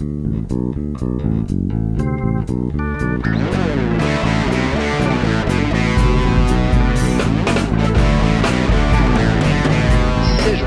[0.00, 0.08] Sejam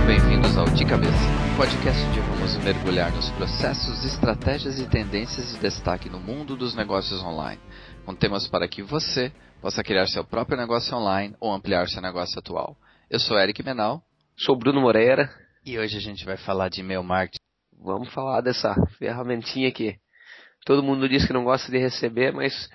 [0.06, 5.60] bem-vindos ao De Cabeça, um podcast onde vamos mergulhar nos processos, estratégias e tendências de
[5.60, 7.60] destaque no mundo dos negócios online,
[8.06, 12.38] com temas para que você possa criar seu próprio negócio online ou ampliar seu negócio
[12.38, 12.78] atual.
[13.10, 14.04] Eu sou Eric Menal.
[14.38, 15.28] Sou Bruno Moreira.
[15.66, 17.42] E hoje a gente vai falar de e-mail marketing.
[17.84, 19.98] Vamos falar dessa ferramentinha que
[20.66, 22.70] todo mundo diz que não gosta de receber, mas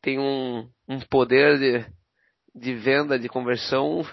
[0.00, 1.84] tem um, um poder de,
[2.54, 4.06] de venda, de conversão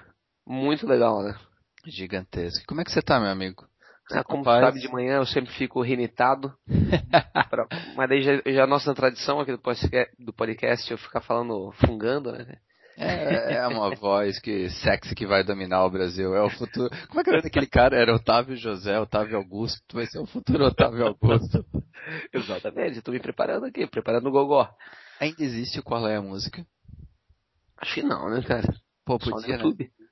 [0.48, 1.38] muito legal, né?
[1.86, 2.66] Gigantesco.
[2.68, 3.68] Como é que você tá, meu amigo?
[4.12, 6.52] Ah, como sabe, de manhã eu sempre fico rinitado.
[7.52, 10.98] pra, mas daí já, já é a nossa tradição aqui do podcast, do podcast eu
[10.98, 12.58] ficar falando fungando, né?
[13.02, 16.36] É, é uma voz que sexy que vai dominar o Brasil.
[16.36, 16.90] É o futuro.
[17.08, 17.96] Como é que era daquele cara?
[17.96, 19.82] Era Otávio José, Otávio Augusto.
[19.88, 21.66] Tu vai ser o futuro Otávio Augusto.
[22.34, 24.70] Exatamente, estou me preparando aqui, preparando o gogó.
[25.20, 26.66] Ainda existe o Qual é a Música?
[27.78, 28.68] Acho que não, né, cara?
[29.06, 29.64] Pô, podia, né?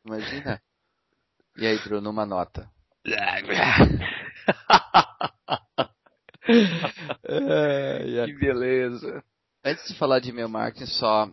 [0.05, 0.61] Imagina.
[1.57, 2.69] E aí, Bruno, uma nota.
[8.25, 9.21] que beleza.
[9.63, 11.29] Antes de falar de e-mail marketing, só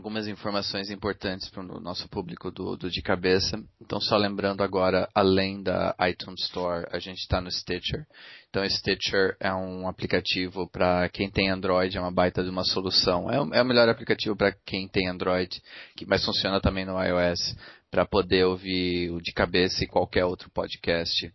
[0.00, 3.62] algumas informações importantes para o nosso público do, do, de cabeça.
[3.78, 8.06] Então, só lembrando agora, além da iTunes Store, a gente está no Stitcher.
[8.48, 13.30] Então, Stitcher é um aplicativo para quem tem Android, é uma baita de uma solução.
[13.30, 15.62] É o, é o melhor aplicativo para quem tem Android,
[15.94, 17.54] que mas funciona também no iOS,
[17.90, 21.30] para poder ouvir o de cabeça e qualquer outro podcast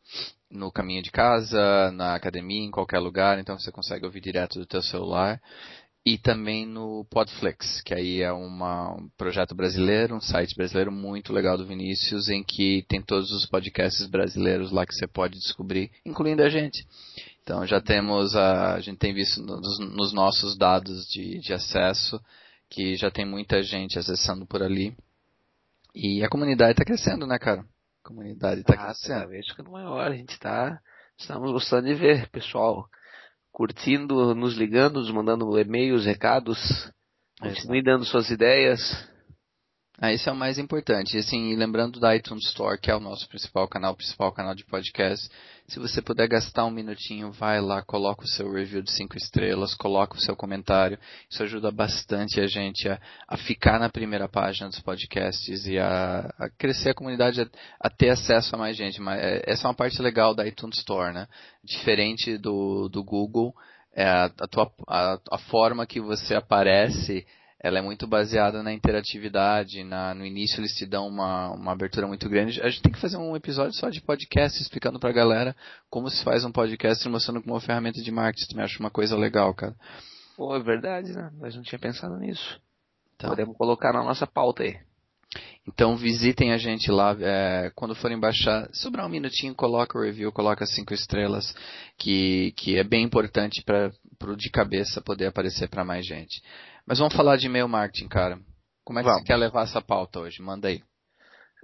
[0.49, 3.37] no caminho de casa, na academia, em qualquer lugar.
[3.37, 5.39] Então, você consegue ouvir direto do teu celular
[6.05, 11.33] e também no Podflix, que aí é uma, um projeto brasileiro, um site brasileiro muito
[11.33, 15.89] legal do Vinícius, em que tem todos os podcasts brasileiros lá que você pode descobrir,
[16.05, 16.85] incluindo a gente.
[17.41, 22.21] Então já temos, a, a gente tem visto nos, nos nossos dados de, de acesso
[22.69, 24.95] que já tem muita gente acessando por ali.
[25.95, 27.61] E a comunidade está crescendo, né, cara?
[28.03, 29.19] A comunidade está ah, crescendo.
[29.21, 30.79] Cada vez ficando maior, a gente está,
[31.17, 32.87] estamos gostando de ver, pessoal
[33.55, 36.59] curtindo, nos ligando, nos mandando e-mails, recados.
[37.39, 38.81] Continue dando suas ideias.
[39.97, 41.15] Ah, isso é o mais importante.
[41.15, 44.53] E assim, lembrando da iTunes Store, que é o nosso principal canal, o principal canal
[44.53, 45.29] de podcast,
[45.67, 49.73] se você puder gastar um minutinho, vai lá, coloca o seu review de cinco estrelas,
[49.73, 50.99] coloca o seu comentário.
[51.29, 56.29] Isso ajuda bastante a gente a, a ficar na primeira página dos podcasts e a,
[56.37, 57.47] a crescer a comunidade, a,
[57.79, 59.01] a, ter acesso a mais gente.
[59.01, 61.27] Mas, é, essa é uma parte legal da iTunes Store, né?
[61.63, 63.55] Diferente do, do Google,
[63.95, 64.69] é a, tua,
[65.31, 67.25] a forma que você aparece
[67.65, 69.83] ela é muito baseada na interatividade.
[69.83, 72.61] Na, no início eles te dão uma, uma abertura muito grande.
[72.61, 75.55] A gente tem que fazer um episódio só de podcast explicando pra galera
[75.89, 78.49] como se faz um podcast mostrando como uma ferramenta de marketing.
[78.49, 79.73] Tu me acha uma coisa legal, cara.
[80.37, 81.31] Pô, é verdade, né?
[81.39, 82.61] Mas não tinha pensado nisso.
[83.15, 83.31] Então.
[83.31, 84.77] Podemos colocar na nossa pauta aí.
[85.67, 88.69] Então visitem a gente lá é, quando forem baixar.
[88.71, 91.55] Sobrar um minutinho, coloca o review, coloca cinco estrelas,
[91.97, 93.91] que, que é bem importante para
[94.23, 96.41] o de cabeça poder aparecer para mais gente.
[96.85, 98.39] Mas vamos falar de e-mail marketing, cara.
[98.83, 99.21] Como é que vamos.
[99.21, 100.41] você quer levar essa pauta hoje?
[100.41, 100.83] Manda aí.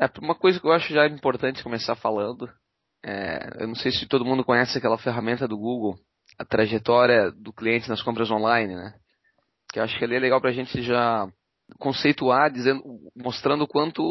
[0.01, 2.49] É, uma coisa que eu acho já importante começar falando,
[3.05, 5.95] é, eu não sei se todo mundo conhece aquela ferramenta do Google,
[6.39, 8.95] a trajetória do cliente nas compras online, né?
[9.71, 11.27] Que eu acho que ali é legal pra gente já
[11.79, 12.83] conceituar, dizendo,
[13.15, 14.01] mostrando o quanto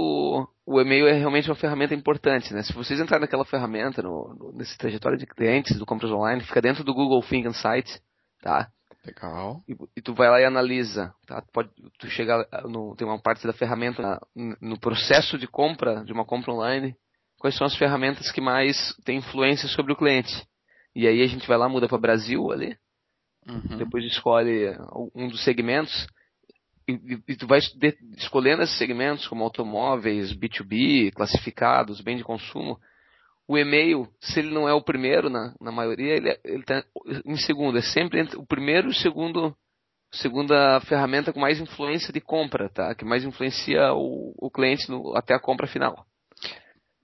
[0.67, 2.63] o e-mail é realmente uma ferramenta importante, né?
[2.63, 6.61] Se vocês entrarem naquela ferramenta, no, no, nesse trajetória de clientes do compras online, fica
[6.61, 8.01] dentro do Google Think Insights,
[8.43, 8.71] tá?
[9.05, 9.63] Legal.
[9.67, 11.41] E, e, tu vai lá e analisa, tá?
[11.41, 14.21] Tu pode, tu chega no, tem uma parte da ferramenta
[14.61, 16.95] no processo de compra, de uma compra online,
[17.39, 20.47] quais são as ferramentas que mais têm influência sobre o cliente.
[20.95, 22.77] E aí a gente vai lá, muda para Brasil ali,
[23.49, 23.79] uhum.
[23.79, 24.77] depois escolhe
[25.15, 26.07] um dos segmentos,
[26.91, 32.79] e, e, tu vai de, escolhendo esses segmentos como automóveis, B2B, classificados, bem de consumo,
[33.49, 36.85] o e-mail, se ele não é o primeiro na, na maioria, ele, é, ele tá
[37.25, 37.79] em segundo.
[37.79, 39.57] É sempre entre o primeiro e o segundo,
[40.13, 42.95] segunda ferramenta com mais influência de compra, tá?
[42.95, 46.07] Que mais influencia o, o cliente no, até a compra final.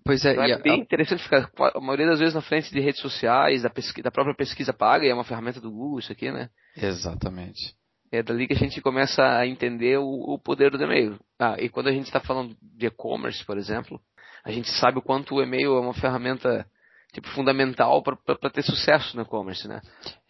[0.04, 0.76] Pois é, então é bem a...
[0.76, 4.36] interessante ficar a maioria das vezes na frente de redes sociais, da, pesquisa, da própria
[4.36, 6.48] pesquisa paga, e é uma ferramenta do Google isso aqui, né?
[6.76, 7.74] Exatamente.
[8.12, 11.18] É dali que a gente começa a entender o, o poder do e-mail.
[11.38, 14.00] Ah, e quando a gente está falando de e-commerce, por exemplo,
[14.44, 16.66] a gente sabe o quanto o e-mail é uma ferramenta
[17.12, 19.80] tipo fundamental para ter sucesso no e-commerce, né?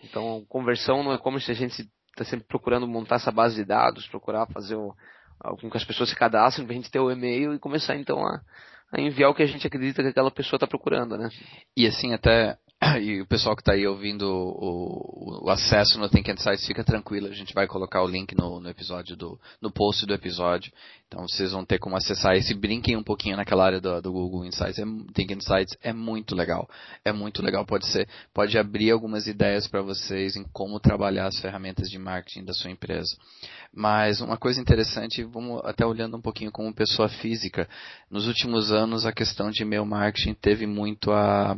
[0.03, 4.47] Então, conversão no e-commerce a gente está sempre procurando montar essa base de dados, procurar
[4.47, 4.95] fazer o,
[5.61, 8.25] com que as pessoas se cadastrem para a gente ter o e-mail e começar então
[8.25, 8.41] a,
[8.93, 11.29] a, enviar o que a gente acredita que aquela pessoa está procurando, né?
[11.77, 12.57] E assim até
[13.01, 17.27] e o pessoal que está aí ouvindo o, o, acesso no Think Insights, fica tranquilo,
[17.27, 20.73] a gente vai colocar o link no, no, episódio do, no post do episódio.
[21.07, 24.45] Então vocês vão ter como acessar esse brinquem um pouquinho naquela área do, do Google
[24.45, 24.79] Insights.
[24.79, 24.85] É,
[25.15, 26.69] Think Insights é muito legal.
[27.05, 31.39] É muito legal, pode ser, pode abrir algumas ideias para vocês em como trabalhar as
[31.39, 33.17] ferramentas de marketing da sua empresa.
[33.73, 37.69] Mas uma coisa interessante, vamos até olhando um pouquinho como pessoa física,
[38.11, 41.57] nos últimos anos a questão de e-mail marketing teve muito a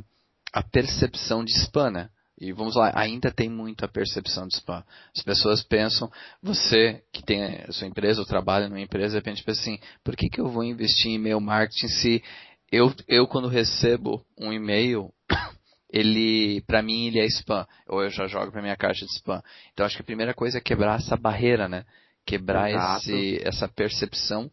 [0.53, 2.11] a percepção de spam, né?
[2.41, 4.85] E vamos lá, ainda tem muito a percepção de spam.
[5.17, 6.11] As pessoas pensam,
[6.41, 10.15] você que tem a sua empresa ou trabalha numa empresa, de repente pensa assim, por
[10.15, 12.23] que, que eu vou investir em e-mail marketing se
[12.71, 15.13] eu, eu quando recebo um e-mail,
[15.91, 19.43] ele, para mim, ele é spam, ou eu já jogo para minha caixa de spam.
[19.73, 21.85] Então acho que a primeira coisa é quebrar essa barreira, né?
[22.25, 24.51] Quebrar esse, essa percepção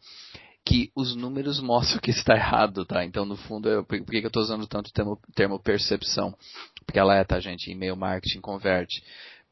[0.65, 3.05] que os números mostram que está errado, tá?
[3.05, 6.35] Então, no fundo, eu, por que eu estou usando tanto o termo, termo, percepção?
[6.83, 7.69] Porque ela é, tá, gente?
[7.69, 9.03] E-mail marketing converte.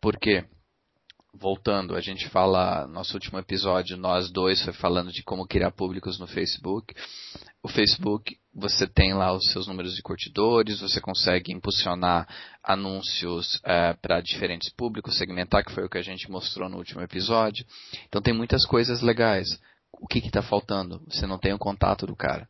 [0.01, 0.43] Por quê?
[1.35, 6.19] Voltando, a gente fala, nosso último episódio, nós dois foi falando de como criar públicos
[6.19, 6.95] no Facebook.
[7.61, 12.27] O Facebook, você tem lá os seus números de curtidores, você consegue impulsionar
[12.63, 17.01] anúncios é, para diferentes públicos, segmentar, que foi o que a gente mostrou no último
[17.01, 17.65] episódio.
[18.07, 19.47] Então tem muitas coisas legais
[20.03, 21.01] o que está faltando?
[21.07, 22.45] Você não tem o contato do cara.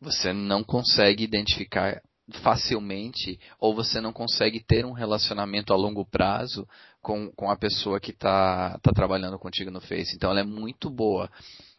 [0.00, 2.00] Você não consegue identificar
[2.44, 6.66] facilmente ou você não consegue ter um relacionamento a longo prazo
[7.00, 10.14] com, com a pessoa que está tá trabalhando contigo no Face.
[10.14, 11.28] Então ela é muito boa.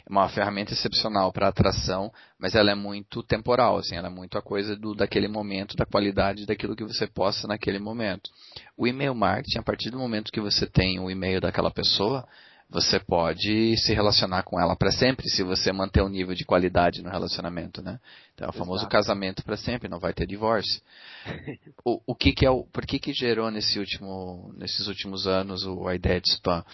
[0.06, 4.38] É uma ferramenta excepcional para atração, mas ela é muito temporal, assim, ela é muito
[4.38, 8.30] a coisa do, daquele momento, da qualidade daquilo que você posta naquele momento.
[8.76, 12.28] O e-mail marketing, a partir do momento que você tem o e-mail daquela pessoa,
[12.74, 17.04] você pode se relacionar com ela para sempre se você manter um nível de qualidade
[17.04, 18.00] no relacionamento, né?
[18.34, 18.92] Então é o famoso Exato.
[18.92, 20.82] casamento para sempre, não vai ter divórcio.
[21.86, 25.64] o, o que, que é o, por que que gerou nesse último, nesses últimos anos
[25.64, 26.66] o, a ideia de spam?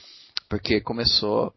[0.47, 1.53] Porque começou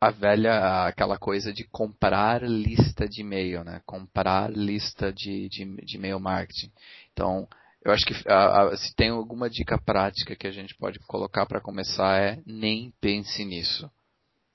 [0.00, 3.82] a velha aquela coisa de comprar lista de e-mail, né?
[3.84, 6.70] Comprar lista de, de, de e-mail marketing.
[7.12, 7.48] Então
[7.84, 11.46] eu acho que a, a, se tem alguma dica prática que a gente pode colocar
[11.46, 13.90] para começar é nem pense nisso.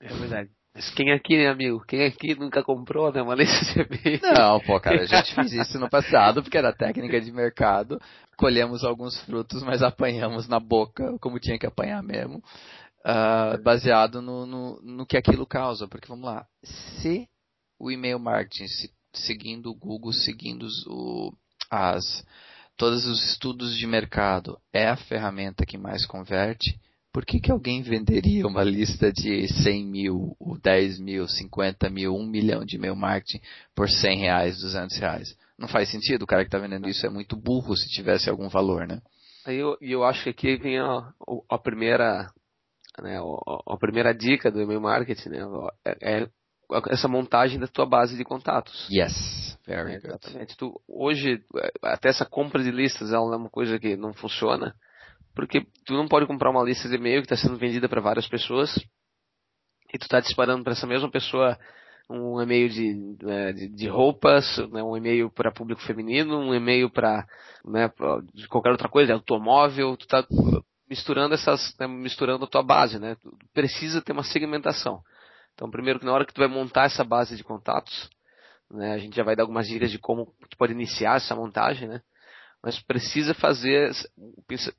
[0.00, 0.50] É verdade.
[0.72, 1.82] Mas quem aqui, né, amigo?
[1.86, 5.52] Quem aqui nunca comprou, né, uma lista de e Não, pô, cara, a gente fez
[5.54, 7.98] isso no passado porque era técnica de mercado.
[8.36, 12.42] Colhemos alguns frutos, mas apanhamos na boca, como tinha que apanhar mesmo,
[13.06, 15.88] uh, baseado no, no, no, que aquilo causa.
[15.88, 17.26] Porque vamos lá, se
[17.80, 21.32] o e-mail marketing, se, seguindo o Google, seguindo os, o,
[21.70, 22.22] as
[22.76, 26.78] todos os estudos de mercado é a ferramenta que mais converte,
[27.12, 32.26] por que, que alguém venderia uma lista de 100 mil, 10 mil, 50 mil, 1
[32.26, 33.40] milhão de e-mail marketing
[33.74, 35.36] por 100 reais, 200 reais?
[35.58, 38.50] Não faz sentido, o cara que está vendendo isso é muito burro se tivesse algum
[38.50, 39.00] valor, né?
[39.46, 41.10] Eu, eu acho que aqui vem a,
[41.48, 42.30] a primeira
[43.00, 45.38] né, a, a, primeira dica do e-mail marketing né,
[45.86, 46.28] é, é
[46.90, 48.86] essa montagem da tua base de contatos.
[48.90, 50.06] Yes, very é, good.
[50.06, 50.56] Exatamente.
[50.56, 51.42] Tu, hoje,
[51.82, 54.74] até essa compra de listas ela é uma coisa que não funciona,
[55.34, 58.26] porque tu não pode comprar uma lista de e-mail que está sendo vendida para várias
[58.28, 58.74] pessoas
[59.92, 61.58] e tu está disparando para essa mesma pessoa
[62.08, 66.88] um e-mail de, é, de, de, roupas, né, um e-mail para público feminino, um e-mail
[66.88, 67.26] para
[67.64, 67.90] né,
[68.32, 70.24] de qualquer outra coisa, automóvel, tu está
[70.88, 73.16] misturando essas, né, misturando a tua base, né?
[73.16, 75.02] Tu precisa ter uma segmentação.
[75.54, 78.08] Então, primeiro que na hora que tu vai montar essa base de contatos,
[78.70, 81.88] né, a gente já vai dar algumas dicas de como tu pode iniciar essa montagem,
[81.88, 82.00] né?
[82.62, 83.92] Mas precisa fazer,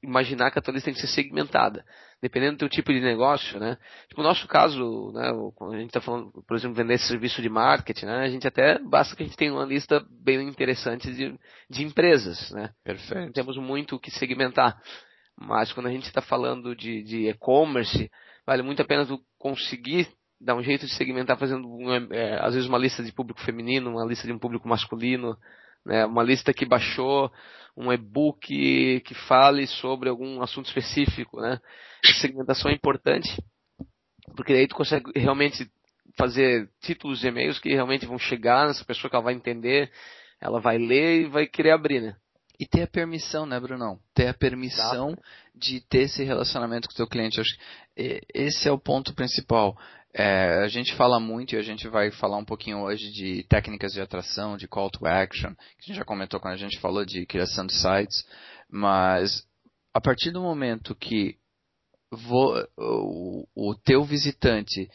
[0.04, 1.86] imaginar que a tua lista tem que ser segmentada,
[2.22, 3.78] dependendo do teu tipo de negócio, né?
[4.10, 7.48] Tipo, no nosso caso, né, quando a gente está falando, por exemplo, vender serviço de
[7.48, 8.26] marketing, né?
[8.26, 11.40] A gente até, basta que a gente tenha uma lista bem interessante de,
[11.70, 12.72] de empresas, né?
[12.84, 13.32] Perfeito.
[13.32, 14.78] Temos muito o que segmentar.
[15.40, 18.12] Mas quando a gente está falando de, de e-commerce,
[18.46, 21.68] vale muito a pena tu conseguir dar um jeito de segmentar fazendo
[22.14, 25.38] é, às vezes uma lista de público feminino, uma lista de um público masculino,
[25.86, 27.32] né, uma lista que baixou
[27.76, 31.60] um e-book que fale sobre algum assunto específico, né?
[32.04, 33.30] A segmentação é importante,
[34.36, 35.70] porque daí tu consegue realmente
[36.18, 39.92] fazer títulos de e-mails que realmente vão chegar nessa pessoa que ela vai entender,
[40.42, 42.16] ela vai ler e vai querer abrir, né?
[42.60, 44.00] E ter a permissão, né, Brunão?
[44.16, 45.24] Ter a permissão Exato.
[45.54, 47.40] de ter esse relacionamento com o teu cliente.
[47.40, 49.78] Acho que esse é o ponto principal.
[50.20, 53.92] É, a gente fala muito e a gente vai falar um pouquinho hoje de técnicas
[53.92, 57.06] de atração, de call to action, que a gente já comentou quando a gente falou
[57.06, 58.26] de criação de sites,
[58.68, 59.46] mas
[59.94, 61.38] a partir do momento que
[62.12, 64.90] o, o teu visitante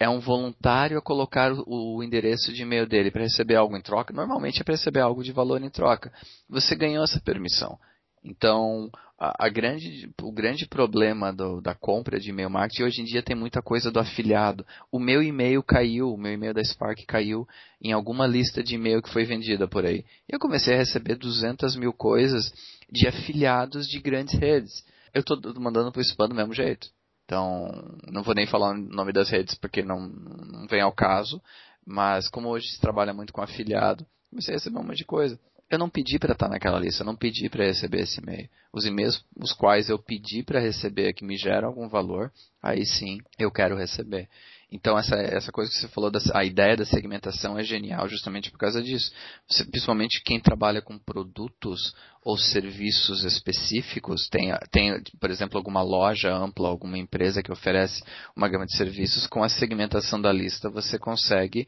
[0.00, 3.82] é um voluntário a colocar o, o endereço de e-mail dele para receber algo em
[3.82, 6.10] troca, normalmente é para receber algo de valor em troca.
[6.48, 7.78] Você ganhou essa permissão.
[8.24, 13.04] Então, a, a grande, o grande problema do, da compra de e-mail marketing hoje em
[13.04, 14.64] dia tem muita coisa do afiliado.
[14.90, 17.46] O meu e-mail caiu, o meu e-mail da Spark caiu
[17.80, 20.04] em alguma lista de e-mail que foi vendida por aí.
[20.28, 22.52] Eu comecei a receber 200 mil coisas
[22.90, 24.84] de afiliados de grandes redes.
[25.12, 26.88] Eu estou mandando para o spam do mesmo jeito.
[27.24, 31.40] Então, não vou nem falar o nome das redes porque não, não vem ao caso.
[31.84, 35.38] Mas como hoje se trabalha muito com afiliado, comecei a receber um monte de coisa.
[35.72, 38.46] Eu não pedi para estar naquela lista, eu não pedi para receber esse e-mail.
[38.70, 42.30] Os e-mails os quais eu pedi para receber que me geram algum valor,
[42.62, 44.28] aí sim eu quero receber.
[44.70, 48.50] Então essa, essa coisa que você falou, da, a ideia da segmentação é genial justamente
[48.50, 49.10] por causa disso.
[49.48, 56.30] Você, principalmente quem trabalha com produtos ou serviços específicos, tem, tem, por exemplo, alguma loja
[56.30, 58.02] ampla, alguma empresa que oferece
[58.36, 61.66] uma gama de serviços, com a segmentação da lista você consegue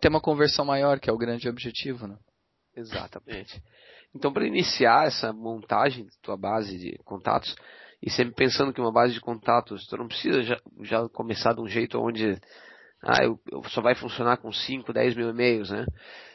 [0.00, 2.06] ter uma conversão maior, que é o grande objetivo.
[2.06, 2.16] Né?
[2.76, 3.62] Exatamente.
[4.14, 7.54] Então, para iniciar essa montagem da tua base de contatos,
[8.02, 11.60] e sempre pensando que uma base de contatos, tu não precisa já, já começar de
[11.60, 12.38] um jeito onde
[13.02, 15.86] ah, eu, eu só vai funcionar com 5, 10 mil e-mails, né?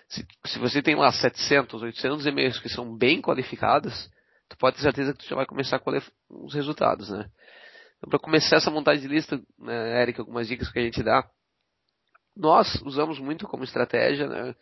[0.07, 4.10] Se, se, você tem lá 700, 800 e-mails que são bem qualificados,
[4.50, 7.29] tu pode ter certeza que tu já vai começar a colher os resultados, né?
[7.98, 11.24] Então, para começar essa montagem de lista, né, Eric, algumas dicas que a gente dá.
[12.36, 14.55] Nós usamos muito como estratégia, né?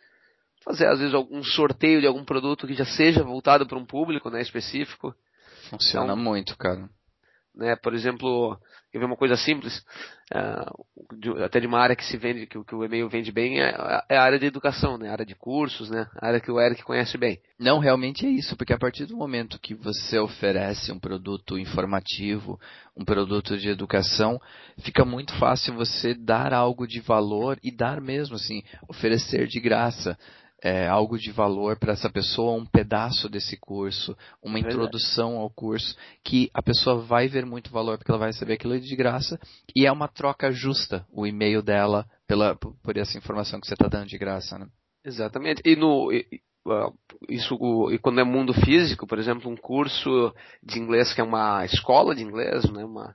[0.64, 4.30] Fazer às vezes algum sorteio de algum produto que já seja voltado para um público
[4.30, 5.14] né, específico.
[5.70, 6.88] Funciona então, muito, cara.
[7.54, 8.58] Né, por exemplo,
[8.92, 9.84] quer ver uma coisa simples,
[10.32, 13.60] uh, de, até de uma área que se vende, que, que o e-mail vende bem,
[13.60, 13.74] é,
[14.08, 16.60] é, a área de educação, né, a área de cursos, né, a área que o
[16.60, 17.40] Eric conhece bem.
[17.58, 22.58] Não, realmente é isso, porque a partir do momento que você oferece um produto informativo,
[22.96, 24.40] um produto de educação,
[24.82, 30.16] fica muito fácil você dar algo de valor e dar mesmo, assim, oferecer de graça
[30.62, 35.50] é, algo de valor para essa pessoa, um pedaço desse curso, uma é introdução ao
[35.50, 39.38] curso, que a pessoa vai ver muito valor porque ela vai receber aquilo de graça
[39.74, 43.88] e é uma troca justa o e-mail dela pela, por essa informação que você está
[43.88, 44.58] dando de graça.
[44.58, 44.66] Né?
[45.04, 45.62] Exatamente.
[45.64, 46.12] E no,
[47.28, 47.56] isso
[47.90, 52.14] e quando é mundo físico, por exemplo, um curso de inglês que é uma escola
[52.14, 53.14] de inglês, né, uma,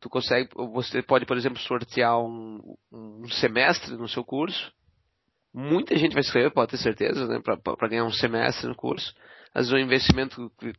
[0.00, 4.72] tu consegue, você pode, por exemplo, sortear um, um semestre no seu curso
[5.54, 9.14] Muita gente vai escrever, pode ter certeza, né, para ganhar um semestre no curso.
[9.54, 10.72] Vezes o investimento que,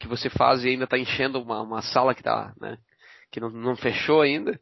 [0.00, 2.76] que você faz e ainda está enchendo uma, uma sala que, tá, né,
[3.30, 4.58] que não, não fechou ainda.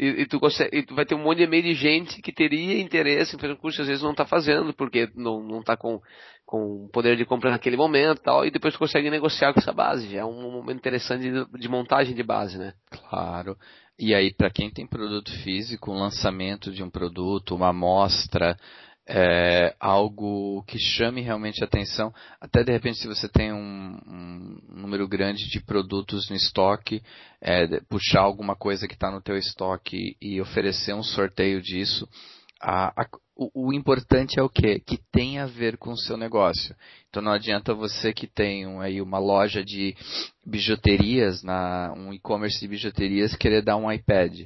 [0.00, 2.32] E, e, tu consegue, e tu vai ter um monte de e-mail de gente que
[2.32, 5.76] teria interesse em fazer um curso, às vezes não está fazendo, porque não, não tá
[5.76, 6.00] com,
[6.46, 10.16] com poder de compra naquele momento tal, e depois tu consegue negociar com essa base.
[10.16, 12.72] É um momento interessante de, de montagem de base, né?
[12.90, 13.58] Claro.
[13.98, 18.56] E aí, para quem tem produto físico, um lançamento de um produto, uma amostra,
[19.12, 25.08] é, algo que chame realmente atenção, até de repente se você tem um, um número
[25.08, 27.02] grande de produtos no estoque,
[27.40, 32.08] é, puxar alguma coisa que está no teu estoque e oferecer um sorteio disso,
[32.62, 34.78] a, a, o, o, importante é o quê?
[34.78, 36.76] Que tem a ver com o seu negócio.
[37.08, 39.96] Então não adianta você que tem um, aí uma loja de
[40.46, 44.42] bijuterias, na, um e-commerce de bijuterias, querer dar um iPad.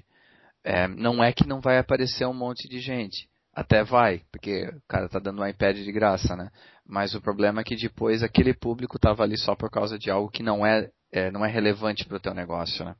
[0.64, 3.28] É, não é que não vai aparecer um monte de gente.
[3.54, 6.50] Até vai, porque o cara está dando um iPad de graça, né?
[6.86, 10.30] Mas o problema é que depois aquele público estava ali só por causa de algo
[10.30, 12.94] que não é, é não é relevante para o teu negócio, né?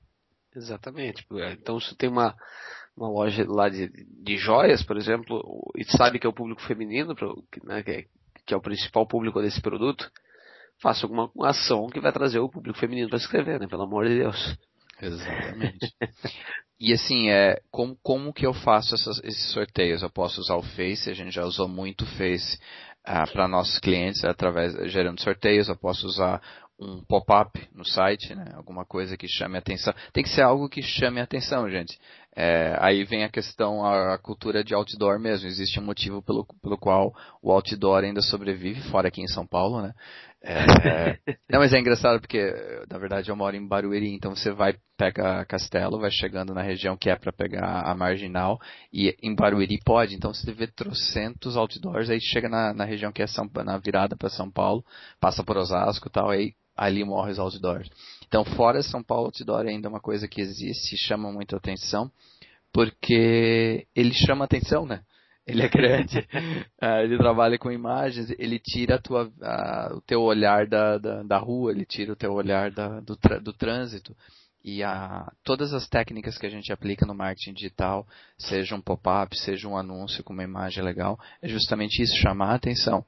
[0.54, 1.26] Exatamente.
[1.58, 2.34] Então se tem uma
[2.96, 3.88] uma loja lá de,
[4.22, 5.42] de joias, por exemplo,
[5.76, 7.14] e sabe que é o público feminino,
[7.64, 8.04] né, que, é,
[8.46, 10.08] que é o principal público desse produto,
[10.80, 13.66] faça alguma ação que vai trazer o público feminino para escrever, né?
[13.66, 14.56] Pelo amor de Deus.
[15.00, 15.92] Exatamente.
[16.78, 20.02] e assim, é, como, como que eu faço essas, esses sorteios?
[20.02, 22.58] Eu posso usar o Face, a gente já usou muito o Face
[23.04, 25.68] ah, para nossos clientes através gerando sorteios.
[25.68, 26.40] Eu posso usar
[26.78, 28.46] um pop-up no site, né?
[28.54, 29.94] alguma coisa que chame atenção.
[30.12, 31.98] Tem que ser algo que chame atenção, gente.
[32.34, 35.46] É, aí vem a questão, a, a, cultura de outdoor mesmo.
[35.46, 39.80] Existe um motivo pelo, pelo qual o outdoor ainda sobrevive, fora aqui em São Paulo,
[39.80, 39.94] né?
[40.46, 41.18] É,
[41.50, 42.38] não, mas é engraçado porque,
[42.90, 46.98] na verdade, eu moro em Barueri, então você vai, pega Castelo, vai chegando na região
[46.98, 48.60] que é para pegar a Marginal,
[48.92, 53.22] e em Barueri pode, então você vê trocentos outdoors, aí chega na, na região que
[53.22, 54.84] é São, na virada para São Paulo,
[55.18, 57.88] passa por Osasco e tal, aí ali morre os outdoors.
[58.26, 62.10] Então, fora São Paulo, outdoor ainda é uma coisa que existe, chama muito atenção,
[62.70, 65.00] porque ele chama atenção, né?
[65.46, 66.26] Ele é grande,
[66.80, 69.30] ah, ele trabalha com imagens, ele tira tua,
[69.94, 73.52] o teu olhar da, da, da, rua, ele tira o teu olhar da, do, do
[73.52, 74.16] trânsito.
[74.64, 78.06] E a, todas as técnicas que a gente aplica no marketing digital,
[78.38, 82.54] seja um pop-up, seja um anúncio com uma imagem legal, é justamente isso, chamar a
[82.54, 83.04] atenção.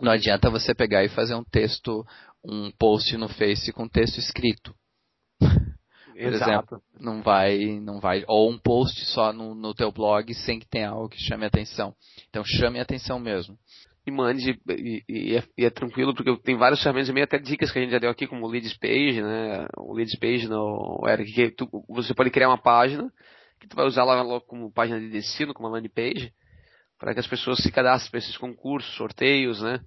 [0.00, 2.04] Não adianta você pegar e fazer um texto
[2.44, 4.74] um post no Face com texto escrito.
[6.16, 6.50] Por Exato.
[6.50, 10.66] exemplo, não vai, não vai, ou um post só no, no teu blog sem que
[10.66, 11.94] tenha algo que chame a atenção.
[12.30, 13.58] Então chame a atenção mesmo.
[14.06, 17.70] E mande, e, e, é, e é tranquilo, porque tem várias ferramentas e até dicas
[17.70, 19.66] que a gente já deu aqui, como o Leads Page, né?
[19.76, 23.12] O Leads Page no Eric, que tu, você pode criar uma página,
[23.60, 26.32] que tu vai usar lá como página de destino, como uma landing page,
[26.98, 29.80] para que as pessoas se cadastrem para esses concursos, sorteios, né?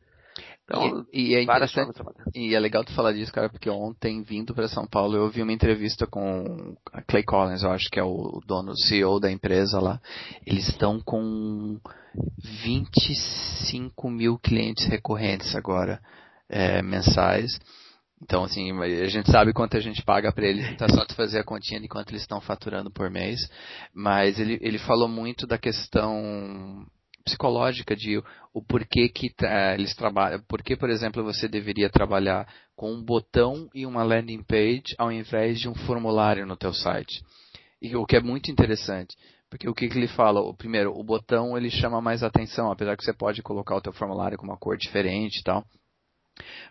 [0.63, 1.99] Então, e, e é interessante,
[2.35, 5.41] e é legal tu falar disso, cara, porque ontem, vindo para São Paulo, eu vi
[5.41, 9.31] uma entrevista com a Clay Collins, eu acho que é o dono, o CEO da
[9.31, 9.99] empresa lá.
[10.45, 11.79] Eles estão com
[12.63, 15.99] 25 mil clientes recorrentes agora,
[16.47, 17.59] é, mensais.
[18.21, 21.39] Então, assim, a gente sabe quanto a gente paga para eles, tá só tu fazer
[21.39, 23.39] a continha de quanto eles estão faturando por mês.
[23.93, 26.85] Mas ele, ele falou muito da questão
[27.29, 28.21] psicológica de
[28.53, 33.69] o porquê que uh, eles trabalham, porque por exemplo você deveria trabalhar com um botão
[33.73, 37.23] e uma landing page ao invés de um formulário no teu site.
[37.81, 39.15] E o que é muito interessante,
[39.49, 40.41] porque o que, que ele fala?
[40.41, 43.93] O, primeiro, o botão ele chama mais atenção, apesar que você pode colocar o teu
[43.93, 45.63] formulário com uma cor diferente e tal.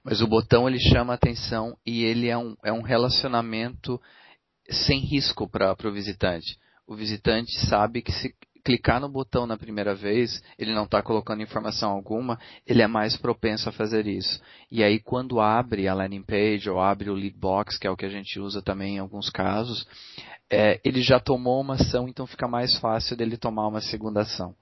[0.04, 4.00] Mas o botão ele chama atenção e ele é um, é um relacionamento
[4.70, 6.58] sem risco para o visitante.
[6.86, 8.34] O visitante sabe que se
[8.64, 13.16] clicar no botão na primeira vez, ele não está colocando informação alguma, ele é mais
[13.16, 14.40] propenso a fazer isso.
[14.70, 17.96] E aí, quando abre a landing page ou abre o lead box, que é o
[17.96, 19.86] que a gente usa também em alguns casos,
[20.50, 24.54] é, ele já tomou uma ação, então fica mais fácil dele tomar uma segunda ação.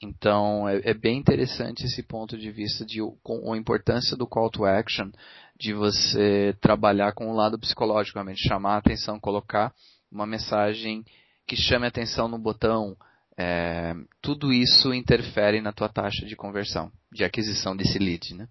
[0.00, 4.50] Então, é, é, bem interessante esse ponto de vista de com a importância do call
[4.50, 5.10] to action,
[5.58, 9.72] de você trabalhar com o lado psicológico, realmente chamar a atenção, colocar
[10.10, 11.04] uma mensagem
[11.46, 12.96] que chame a atenção no botão,
[13.38, 18.48] é, tudo isso interfere na tua taxa de conversão, de aquisição desse lead, né?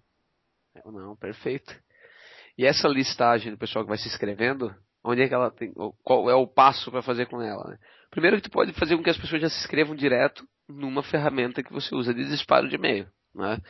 [0.86, 1.76] Não, perfeito.
[2.56, 6.30] E essa listagem do pessoal que vai se inscrevendo, onde é que ela tem, qual
[6.30, 7.68] é o passo para fazer com ela?
[7.68, 7.78] Né?
[8.10, 11.62] Primeiro que tu pode fazer com que as pessoas já se inscrevam direto numa ferramenta
[11.62, 13.60] que você usa de disparo de e-mail, né?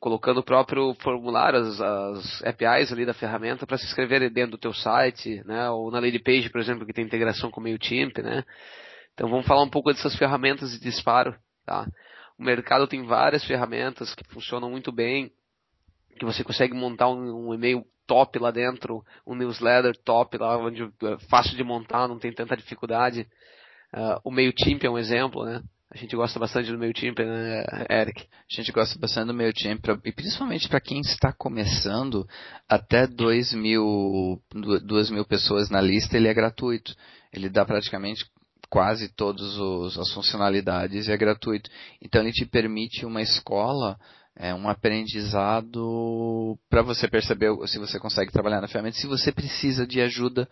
[0.00, 4.58] colocando o próprio formulário, as, as APIs ali da ferramenta para se inscrever dentro do
[4.58, 5.68] teu site, né?
[5.68, 8.44] ou na landing page, por exemplo, que tem integração com o MailChimp, né?
[9.14, 11.36] Então vamos falar um pouco dessas ferramentas de disparo.
[11.64, 11.86] Tá?
[12.38, 15.30] O mercado tem várias ferramentas que funcionam muito bem,
[16.18, 20.82] que você consegue montar um, um e-mail top lá dentro, um newsletter top lá, onde
[20.82, 23.28] é fácil de montar, não tem tanta dificuldade.
[23.94, 25.62] Uh, o MailChimp é um exemplo, né?
[25.92, 28.22] A gente gosta bastante do MailChimp, né, Eric?
[28.22, 32.28] A gente gosta bastante do MailChimp, e principalmente para quem está começando,
[32.68, 36.94] até 2 mil, 2 mil pessoas na lista, ele é gratuito.
[37.32, 38.24] Ele dá praticamente
[38.70, 39.58] quase todas
[39.98, 41.68] as funcionalidades e é gratuito.
[42.00, 43.98] Então ele te permite uma escola,
[44.36, 49.84] é, um aprendizado para você perceber se você consegue trabalhar na ferramenta, se você precisa
[49.84, 50.48] de ajuda,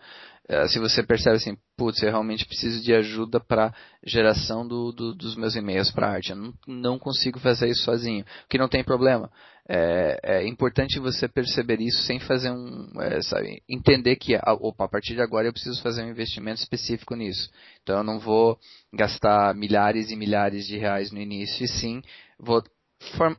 [0.49, 5.15] é, se você percebe assim, putz, eu realmente preciso de ajuda para geração do, do,
[5.15, 6.31] dos meus e-mails para arte.
[6.31, 9.31] Eu não, não consigo fazer isso sozinho, que não tem problema
[9.71, 14.87] é, é, importante você perceber isso sem fazer um, é, sabe, entender que opa, a
[14.87, 17.51] partir de agora eu preciso fazer um investimento específico nisso.
[17.83, 18.57] Então eu não vou
[18.91, 22.01] gastar milhares e milhares de reais no início, e sim
[22.39, 22.63] vou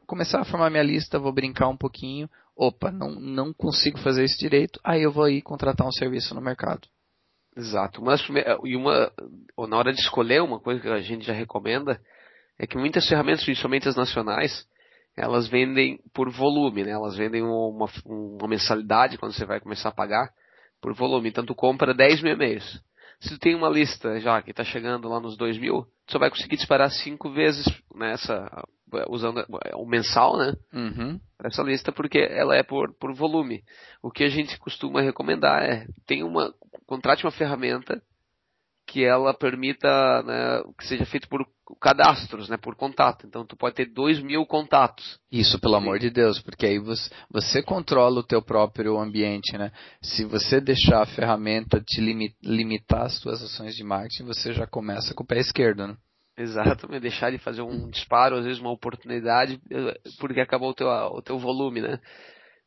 [0.06, 4.38] começar a formar minha lista, vou brincar um pouquinho, opa, não, não consigo fazer isso
[4.38, 6.86] direito, aí eu vou ir contratar um serviço no mercado.
[7.56, 8.00] Exato.
[8.64, 9.12] E uma,
[9.68, 12.00] na hora de escolher, uma coisa que a gente já recomenda
[12.56, 14.64] é que muitas ferramentas, principalmente as nacionais,
[15.20, 16.90] elas vendem por volume, né?
[16.90, 20.30] Elas vendem uma, uma mensalidade quando você vai começar a pagar
[20.80, 21.28] por volume.
[21.28, 22.82] Então tu compra 10 mil e-mails.
[23.20, 26.18] Se tu tem uma lista já que está chegando lá nos 2 mil, tu só
[26.18, 28.48] vai conseguir disparar 5 vezes nessa,
[29.08, 30.54] usando o mensal, né?
[30.72, 31.20] Uhum.
[31.44, 33.62] Essa lista porque ela é por, por volume.
[34.02, 36.52] O que a gente costuma recomendar é, tem uma,
[36.86, 38.02] contrate uma ferramenta
[38.90, 39.88] que ela permita
[40.24, 41.46] né, que seja feito por
[41.80, 43.24] cadastros, né, por contato.
[43.24, 45.20] Então tu pode ter dois mil contatos.
[45.30, 49.70] Isso, pelo amor de Deus, porque aí você, você controla o teu próprio ambiente, né?
[50.02, 52.00] Se você deixar a ferramenta te
[52.42, 55.96] limitar as suas ações de marketing, você já começa com o pé esquerdo, né?
[56.36, 60.88] Exato, deixar de fazer um disparo, às vezes uma oportunidade, eh, porque acabou o teu,
[60.88, 62.00] o teu volume, né?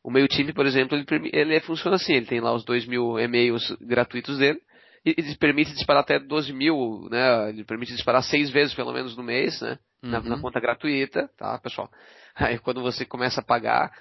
[0.02, 3.18] O meu time, por exemplo, ele, ele funciona assim, ele tem lá os dois mil
[3.18, 4.60] e-mails gratuitos dele,
[5.04, 7.50] ele permite disparar até 12 mil, né?
[7.50, 9.78] Ele permite disparar seis vezes pelo menos no mês, né?
[10.02, 10.10] Uhum.
[10.10, 11.90] Na, na, conta gratuita, tá, pessoal?
[12.34, 13.92] Aí quando você começa a pagar,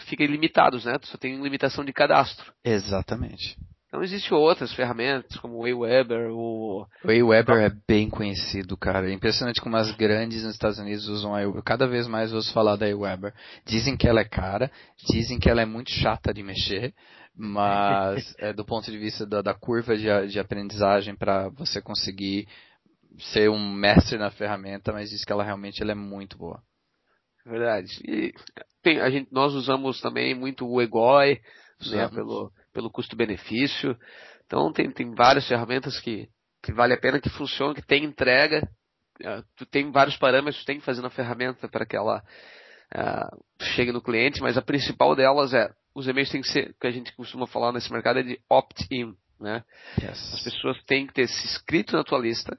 [0.00, 0.98] fica ilimitados, né?
[0.98, 2.52] Tu só tem limitação de cadastro.
[2.64, 3.56] Exatamente.
[3.92, 6.86] Então existem outras ferramentas, como o Aweber, o...
[7.04, 9.06] O Aweber é bem conhecido, cara.
[9.06, 11.62] É impressionante como as grandes nos Estados Unidos usam a Aweber.
[11.62, 13.34] Cada vez mais ouço falar da Aweber.
[13.66, 14.70] Dizem que ela é cara,
[15.10, 16.94] dizem que ela é muito chata de mexer,
[17.34, 22.46] mas é, do ponto de vista da, da curva de, de aprendizagem para você conseguir
[23.32, 26.62] ser um mestre na ferramenta, mas diz que ela realmente ela é muito boa.
[27.44, 27.88] Verdade.
[28.06, 28.32] E
[28.82, 31.40] tem, a gente, nós usamos também muito o Egoi,
[31.90, 33.96] né, pelo pelo custo-benefício.
[34.46, 36.28] Então tem, tem várias ferramentas que,
[36.62, 38.66] que vale a pena, que funcionam, que tem entrega.
[39.20, 42.22] Uh, tu tem vários parâmetros que tem que fazer na ferramenta para que ela
[42.94, 46.86] uh, chegue no cliente, mas a principal delas é os e-mails têm que ser, que
[46.86, 49.14] a gente costuma falar nesse mercado é de opt-in.
[49.40, 49.64] Né?
[50.00, 50.34] Yes.
[50.34, 52.56] As pessoas têm que ter se inscrito na tua lista,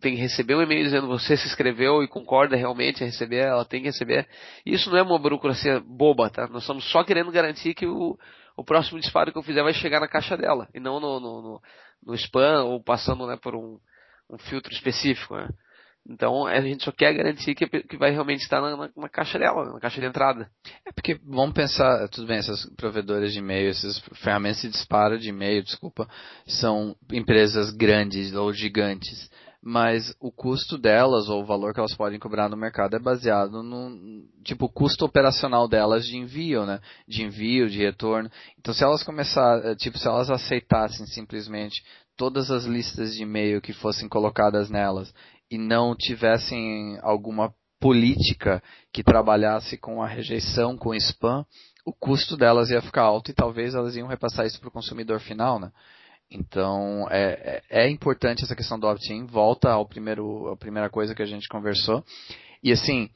[0.00, 3.64] tem que receber um e-mail dizendo você se inscreveu e concorda realmente a receber, ela
[3.64, 4.28] tem que receber.
[4.64, 6.46] Isso não é uma burocracia boba, tá?
[6.48, 8.16] Nós estamos só querendo garantir que o,
[8.56, 11.42] o próximo disparo que eu fizer vai chegar na caixa dela, e não no, no,
[11.42, 11.62] no,
[12.06, 13.78] no spam ou passando né, por um,
[14.30, 15.36] um filtro específico.
[15.36, 15.48] Né?
[16.08, 19.38] Então a gente só quer garantir que, que vai realmente estar na, na, na, caixa
[19.38, 20.50] dela, na caixa de entrada.
[20.84, 25.28] É porque vamos pensar, tudo bem, essas provedoras de e-mail, essas ferramentas de disparo de
[25.28, 26.08] e-mail, desculpa,
[26.46, 29.30] são empresas grandes ou gigantes
[29.64, 33.62] mas o custo delas ou o valor que elas podem cobrar no mercado é baseado
[33.62, 36.80] no tipo custo operacional delas de envio, né?
[37.06, 38.28] De envio, de retorno.
[38.58, 41.80] Então se elas começar, eh, tipo, se elas aceitassem simplesmente
[42.16, 45.14] todas as listas de e-mail que fossem colocadas nelas
[45.52, 51.44] e não tivessem alguma política que trabalhasse com a rejeição, com o spam,
[51.84, 55.20] o custo delas ia ficar alto e talvez elas iam repassar isso para o consumidor
[55.20, 55.70] final, né?
[56.30, 59.26] Então, é, é, é importante essa questão do opt-in.
[59.26, 62.02] Volta ao primeiro, à primeira coisa que a gente conversou.
[62.62, 63.10] E assim,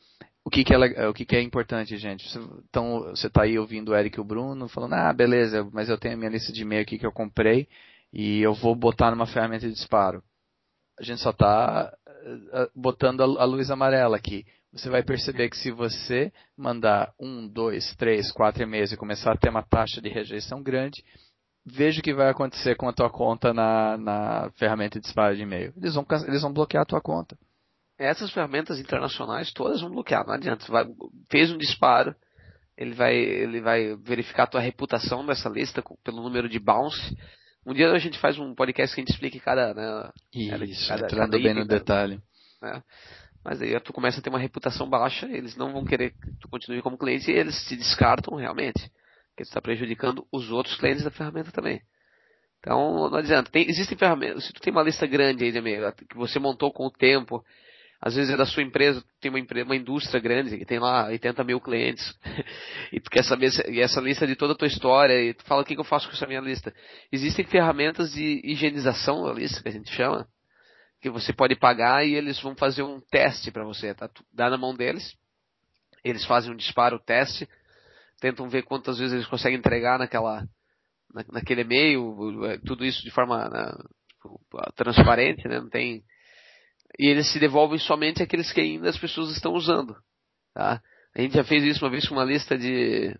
[0.44, 2.26] o que, que, é, o que, que é importante, gente?
[2.68, 5.96] Então, você está aí ouvindo o Eric e o Bruno falando, ah, beleza, mas eu
[5.96, 7.66] tenho a minha lista de e-mail aqui que eu comprei
[8.12, 10.22] e eu vou botar numa ferramenta de disparo.
[10.98, 11.96] A gente só está
[12.74, 14.44] botando a, luz amarela aqui.
[14.72, 19.36] Você vai perceber que se você mandar um, dois, três, quatro e-mails e começar a
[19.36, 21.02] ter uma taxa de rejeição grande,
[21.64, 25.42] veja o que vai acontecer com a tua conta na, na ferramenta de disparo de
[25.42, 25.72] e-mail.
[25.76, 27.36] Eles vão, eles vão bloquear a tua conta.
[27.98, 30.70] Essas ferramentas internacionais todas vão bloquear, não adianta.
[30.70, 30.84] Vai,
[31.30, 32.14] fez um disparo,
[32.76, 37.16] ele vai, ele vai verificar a tua reputação dessa lista pelo número de bounce.
[37.66, 39.74] Um dia a gente faz um podcast que a gente explique cada.
[39.74, 42.20] Né, Isso, cada, entrando cada bem no detalhe.
[42.62, 42.82] Né?
[43.44, 46.48] Mas aí tu começa a ter uma reputação baixa, eles não vão querer que tu
[46.48, 48.90] continue como cliente e eles te descartam realmente
[49.36, 51.82] que está prejudicando os outros clientes da ferramenta também.
[52.60, 53.50] Então, não adianta.
[53.50, 56.72] Tem, existem ferramentas, se tu tem uma lista grande aí de e-mail, que você montou
[56.72, 57.44] com o tempo,
[58.00, 61.42] às vezes é da sua empresa, tem uma, uma indústria grande, que tem lá 80
[61.44, 62.04] mil clientes,
[62.92, 65.62] e tu quer saber se, essa lista de toda a tua história, e tu fala
[65.62, 66.74] o que, que eu faço com essa minha lista.
[67.10, 70.26] Existem ferramentas de higienização da lista, que a gente chama,
[71.00, 74.08] que você pode pagar e eles vão fazer um teste para você, tá?
[74.08, 75.14] Tu dá na mão deles,
[76.04, 77.48] eles fazem um disparo, teste,
[78.20, 80.46] tentam ver quantas vezes eles conseguem entregar naquela,
[81.12, 83.72] na, naquele e-mail, é, tudo isso de forma né,
[84.10, 84.40] tipo,
[84.74, 85.60] transparente, né?
[85.60, 86.02] Não tem
[86.98, 89.96] e eles se devolvem somente aqueles que ainda as pessoas estão usando,
[90.54, 90.80] tá?
[91.14, 93.16] A gente já fez isso uma vez com uma lista de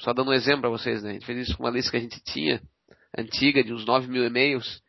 [0.00, 1.10] só dando um exemplo para vocês, né?
[1.10, 2.60] A gente fez isso com uma lista que a gente tinha
[3.16, 4.82] antiga de uns 9 mil e-mails,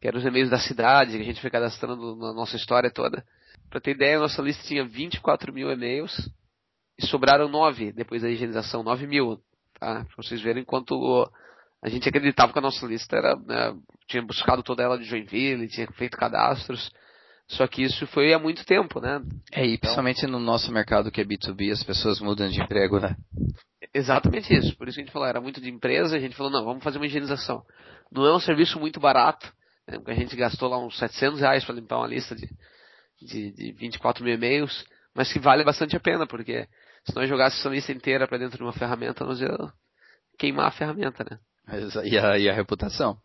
[0.00, 3.24] que eram os e-mails da cidade que a gente foi cadastrando na nossa história toda.
[3.70, 6.28] Para ter ideia, a nossa lista tinha 24 mil e-mails
[6.98, 9.40] e sobraram nove depois da higienização, nove mil,
[9.78, 10.04] tá?
[10.04, 11.30] Pra vocês verem quanto
[11.80, 15.68] a gente acreditava que a nossa lista era, né, tinha buscado toda ela de Joinville,
[15.68, 16.90] tinha feito cadastros,
[17.48, 19.20] só que isso foi há muito tempo, né?
[19.52, 22.98] É, e então, principalmente no nosso mercado que é B2B, as pessoas mudam de emprego,
[22.98, 23.16] né?
[23.92, 24.76] Exatamente isso.
[24.76, 26.82] Por isso que a gente falou, era muito de empresa, a gente falou, não, vamos
[26.82, 27.62] fazer uma higienização.
[28.10, 29.52] Não é um serviço muito barato,
[29.86, 32.48] né, porque a gente gastou lá uns 700 reais para limpar uma lista de,
[33.20, 36.66] de, de 24 mil e-mails, mas que vale bastante a pena, porque
[37.04, 39.56] se nós jogássemos essa lista inteira para dentro de uma ferramenta, nós ia
[40.38, 41.38] queimar a ferramenta, né?
[42.04, 43.18] E a, e a reputação.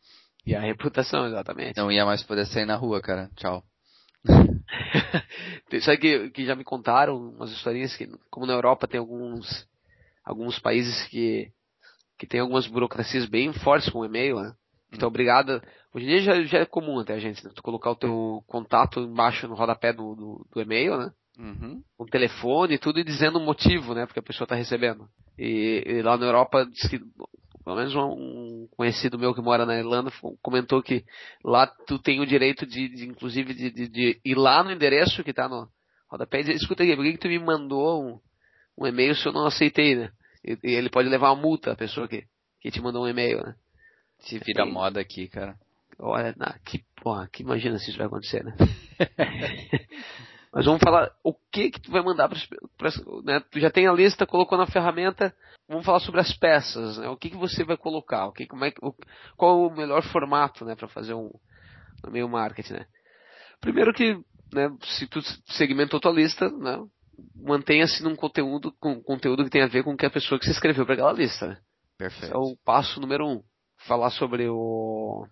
[0.46, 1.78] E a reputação, exatamente.
[1.78, 3.30] Não ia mais poder sair na rua, cara.
[3.36, 3.64] Tchau.
[5.82, 9.68] Sabe que, que já me contaram umas historinhas que, como na Europa tem alguns,
[10.24, 11.52] alguns países que,
[12.18, 14.54] que tem algumas burocracias bem fortes com o e-mail, né?
[14.92, 15.62] Então, obrigado.
[15.94, 17.52] Hoje em dia já, já é comum até a gente, né?
[17.54, 21.12] Tu colocar o teu contato embaixo no rodapé do, do, do e-mail, né?
[21.38, 21.84] Uhum.
[22.00, 24.06] Um telefone e tudo e dizendo o motivo, né?
[24.06, 25.08] Porque a pessoa está recebendo.
[25.38, 27.00] E, e, lá na Europa, diz que,
[27.68, 30.10] pelo menos um conhecido meu que mora na Irlanda
[30.42, 31.04] comentou que
[31.44, 35.22] lá tu tem o direito de, de inclusive, de, de, de, ir lá no endereço
[35.22, 35.68] que está no
[36.10, 38.20] rodapé e dizer, escuta aqui, por que, que tu me mandou um,
[38.78, 40.10] um e-mail se eu não aceitei, né?
[40.46, 42.24] E, e, ele pode levar uma multa, a pessoa que,
[42.62, 43.54] que te mandou um e-mail, né?
[44.20, 44.72] Se vira Tem...
[44.72, 45.58] moda aqui, cara.
[46.00, 48.56] Olha, que porra, que imagina se isso vai acontecer, né?
[50.54, 52.90] Mas vamos falar o que que tu vai mandar para
[53.24, 53.40] né?
[53.52, 55.36] Tu já tem a lista, colocou na ferramenta.
[55.68, 57.10] Vamos falar sobre as peças, né?
[57.10, 58.28] O que que você vai colocar?
[58.28, 58.94] O que como é o,
[59.36, 61.30] qual o melhor formato, né, para fazer um
[62.10, 62.86] meio marketing, né?
[63.60, 64.14] Primeiro que,
[64.54, 66.80] né, se tu segmentou tua lista, né,
[67.36, 70.52] mantenha-se num conteúdo com conteúdo que tem a ver com que a pessoa que se
[70.52, 71.48] inscreveu para aquela lista.
[71.48, 71.58] Né?
[71.98, 72.26] Perfeito.
[72.26, 73.44] Esse é o passo número um.
[73.88, 75.28] Falar sobre o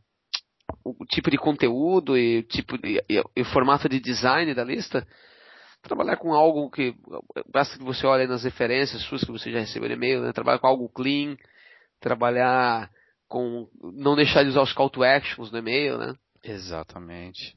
[0.86, 5.06] o tipo de conteúdo e tipo de, e, e o formato de design da lista,
[5.82, 6.94] trabalhar com algo que
[7.52, 10.32] basta que você olhe nas referências suas que você já recebeu e-mail, né?
[10.32, 11.36] trabalhar com algo clean,
[12.00, 12.90] trabalhar
[13.28, 16.14] com não deixar de usar os call to actions no e-mail, né?
[16.44, 17.56] Exatamente.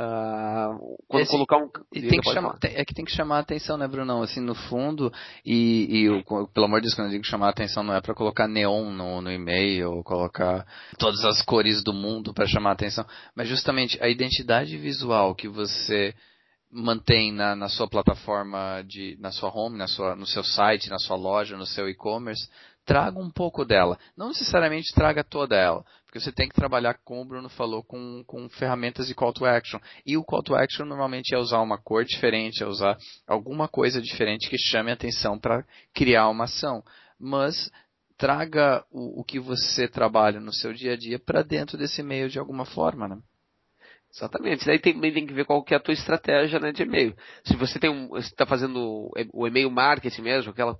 [0.00, 1.68] Uh, quando Esse, colocar um.
[1.92, 4.22] E tem que chamar, tem, é que tem que chamar a atenção, né, Brunão?
[4.22, 5.12] Assim, no fundo,
[5.44, 8.14] e, e pelo amor de Deus, quando eu digo chamar a atenção, não é para
[8.14, 10.66] colocar neon no, no e-mail, ou colocar
[10.98, 13.04] todas as cores do mundo para chamar a atenção,
[13.36, 16.14] mas justamente a identidade visual que você
[16.72, 20.98] mantém na, na sua plataforma, de, na sua home, na sua, no seu site, na
[20.98, 22.48] sua loja, no seu e-commerce,
[22.90, 23.96] traga um pouco dela.
[24.16, 28.24] Não necessariamente traga toda ela, porque você tem que trabalhar, como o Bruno falou, com,
[28.26, 29.78] com ferramentas de call to action.
[30.04, 32.98] E o call to action normalmente é usar uma cor diferente, é usar
[33.28, 36.82] alguma coisa diferente que chame a atenção para criar uma ação.
[37.16, 37.70] Mas
[38.18, 42.28] traga o, o que você trabalha no seu dia a dia para dentro desse meio
[42.28, 43.18] de alguma forma, né?
[44.12, 44.66] Exatamente.
[44.66, 47.14] Daí também tem que ver qual que é a tua estratégia né, de e-mail.
[47.44, 50.76] Se você tem um, está fazendo o e-mail marketing mesmo, aquela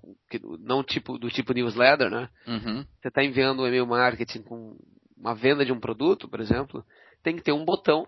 [0.59, 2.29] não tipo do tipo newsletter, né?
[2.47, 2.85] Uhum.
[3.01, 4.77] Você está enviando o e-mail marketing com
[5.17, 6.85] uma venda de um produto, por exemplo,
[7.23, 8.07] tem que ter um botão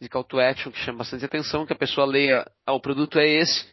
[0.00, 3.18] de call to action que chama bastante atenção, que a pessoa leia, ah, o produto
[3.18, 3.72] é esse,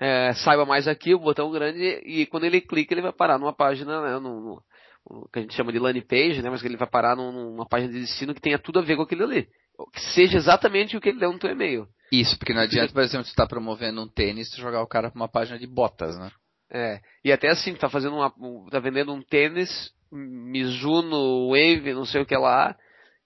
[0.00, 3.52] é, saiba mais aqui, o botão grande, e quando ele clica, ele vai parar numa
[3.52, 6.76] página, né, no, no, que a gente chama de landing page, né, mas que ele
[6.76, 9.48] vai parar numa página de destino que tenha tudo a ver com aquilo ali.
[9.92, 11.86] Que seja exatamente o que ele deu no teu e-mail.
[12.10, 15.10] Isso, porque não adianta, por exemplo, tu está promovendo um tênis, tu jogar o cara
[15.10, 16.30] para uma página de botas, né?
[16.70, 17.00] É.
[17.24, 18.32] E até assim, tu tá fazendo uma,
[18.70, 22.76] tá vendendo um tênis, Mizuno, Wave, não sei o que lá,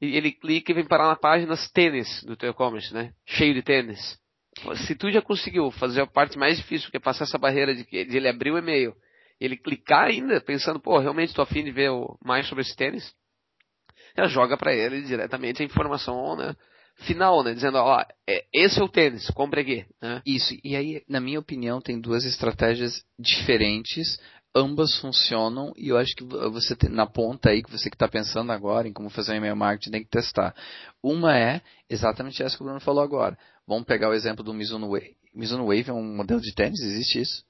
[0.01, 3.13] e ele clica e vem parar na página tênis do teu e-commerce, né?
[3.25, 4.19] Cheio de tênis.
[4.87, 7.85] Se tu já conseguiu fazer a parte mais difícil, que é passar essa barreira de,
[7.85, 8.95] de ele abrir o e-mail,
[9.41, 11.91] ele clicar ainda, pensando, pô, realmente estou afim de ver
[12.25, 13.15] mais sobre esse tênis,
[14.17, 16.55] já joga para ele diretamente a informação, né?
[16.97, 17.55] final, né?
[17.55, 19.87] Dizendo, ó, é, esse é o tênis, compre aqui.
[20.01, 20.23] Né?
[20.27, 24.19] Isso, e aí, na minha opinião, tem duas estratégias diferentes
[24.55, 28.07] ambas funcionam e eu acho que você tem, na ponta aí que você que está
[28.07, 30.55] pensando agora em como fazer um e-mail marketing tem que testar.
[31.03, 33.39] Uma é exatamente essa que o Bruno falou agora.
[33.67, 35.17] Vamos pegar o exemplo do Mizuno Wave.
[35.35, 37.45] Mizuno Wave é um modelo de tênis, existe isso?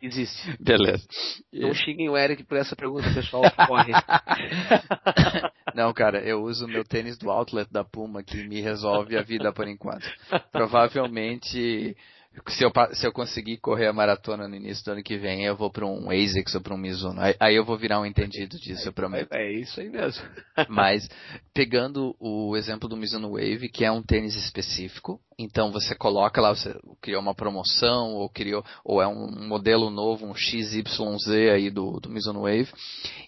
[0.00, 0.56] Existe.
[0.58, 1.04] Beleza.
[1.52, 3.42] Não xinguem o Eric por essa pergunta, pessoal.
[3.66, 3.92] Corre.
[5.78, 9.52] Não, cara, eu uso meu tênis do outlet da Puma que me resolve a vida
[9.52, 10.04] por enquanto.
[10.50, 11.96] Provavelmente
[12.48, 15.56] se eu, se eu conseguir correr a maratona no início do ano que vem, eu
[15.56, 17.20] vou para um ASICS ou para um Mizuno.
[17.20, 19.32] Aí, aí, eu vou virar um entendido disso, eu prometo.
[19.32, 20.22] É, é isso aí mesmo.
[20.68, 21.08] Mas,
[21.54, 26.54] pegando o exemplo do Mizuno Wave, que é um tênis específico, então você coloca lá,
[26.54, 32.00] você criou uma promoção, ou criou, ou é um modelo novo, um XYZ aí do,
[32.00, 32.68] do Mizuno Wave.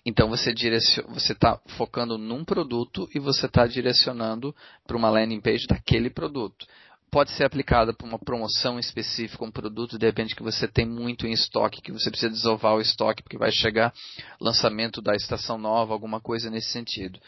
[0.05, 4.55] Então você direciona, você está focando num produto e você está direcionando
[4.87, 6.67] para uma landing page daquele produto
[7.11, 11.27] pode ser aplicada para uma promoção específica, um produto de repente que você tem muito
[11.27, 13.93] em estoque, que você precisa desovar o estoque porque vai chegar
[14.41, 17.19] lançamento da estação nova, alguma coisa nesse sentido.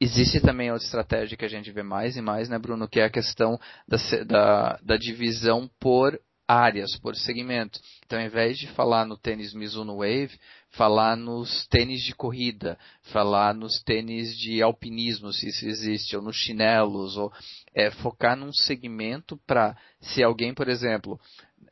[0.00, 3.04] Existe também outra estratégia que a gente vê mais e mais, né, Bruno, que é
[3.04, 7.80] a questão da, da, da divisão por áreas, por segmento.
[8.04, 10.38] Então, ao invés de falar no tênis Mizuno Wave,
[10.70, 12.78] falar nos tênis de corrida,
[13.12, 17.32] falar nos tênis de alpinismo, se isso existe, ou nos chinelos, ou
[17.74, 21.18] é, focar num segmento para, se alguém, por exemplo,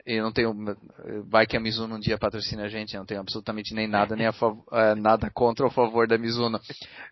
[0.05, 0.53] eu não tenho.
[1.29, 4.15] Vai que a Mizuno um dia patrocina a gente, eu não tenho absolutamente nem nada,
[4.15, 4.33] nem a
[4.73, 6.59] é, nada contra ou a favor da Mizuno.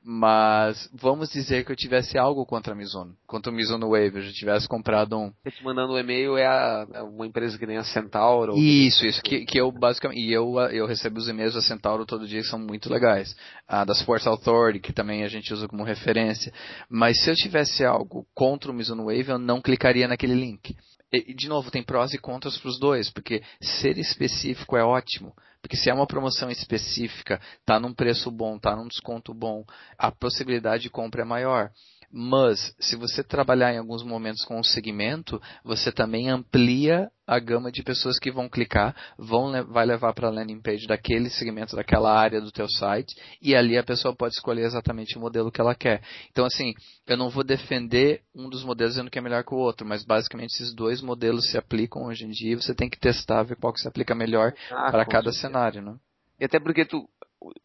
[0.03, 4.21] Mas vamos dizer que eu tivesse algo contra a Mizuno, contra o Mizuno Wave, eu
[4.21, 5.31] já tivesse comprado um.
[5.49, 8.57] Te mandando um e-mail é, a, é uma empresa que nem a Centauro.
[8.57, 10.19] Isso, isso, que, que eu basicamente.
[10.19, 13.35] E eu, eu recebo os e-mails da Centauro todo dia que são muito legais.
[13.67, 16.51] A da Sports Authority, que também a gente usa como referência.
[16.89, 20.75] Mas se eu tivesse algo contra o Mizuno Wave, eu não clicaria naquele link
[21.11, 25.33] de novo, tem prós e contras para os dois, porque ser específico é ótimo.
[25.61, 29.63] Porque se é uma promoção específica, está num preço bom, está num desconto bom,
[29.97, 31.69] a possibilidade de compra é maior.
[32.11, 37.71] Mas, se você trabalhar em alguns momentos com um segmento, você também amplia a gama
[37.71, 42.13] de pessoas que vão clicar, vão, vai levar para a landing page daquele segmento, daquela
[42.13, 45.73] área do teu site, e ali a pessoa pode escolher exatamente o modelo que ela
[45.73, 46.01] quer.
[46.29, 46.73] Então, assim,
[47.07, 50.03] eu não vou defender um dos modelos dizendo que é melhor que o outro, mas
[50.03, 53.55] basicamente esses dois modelos se aplicam hoje em dia, e você tem que testar, ver
[53.55, 55.47] qual que se aplica melhor ah, para cada certeza.
[55.47, 55.95] cenário, né?
[56.37, 57.07] E até porque tu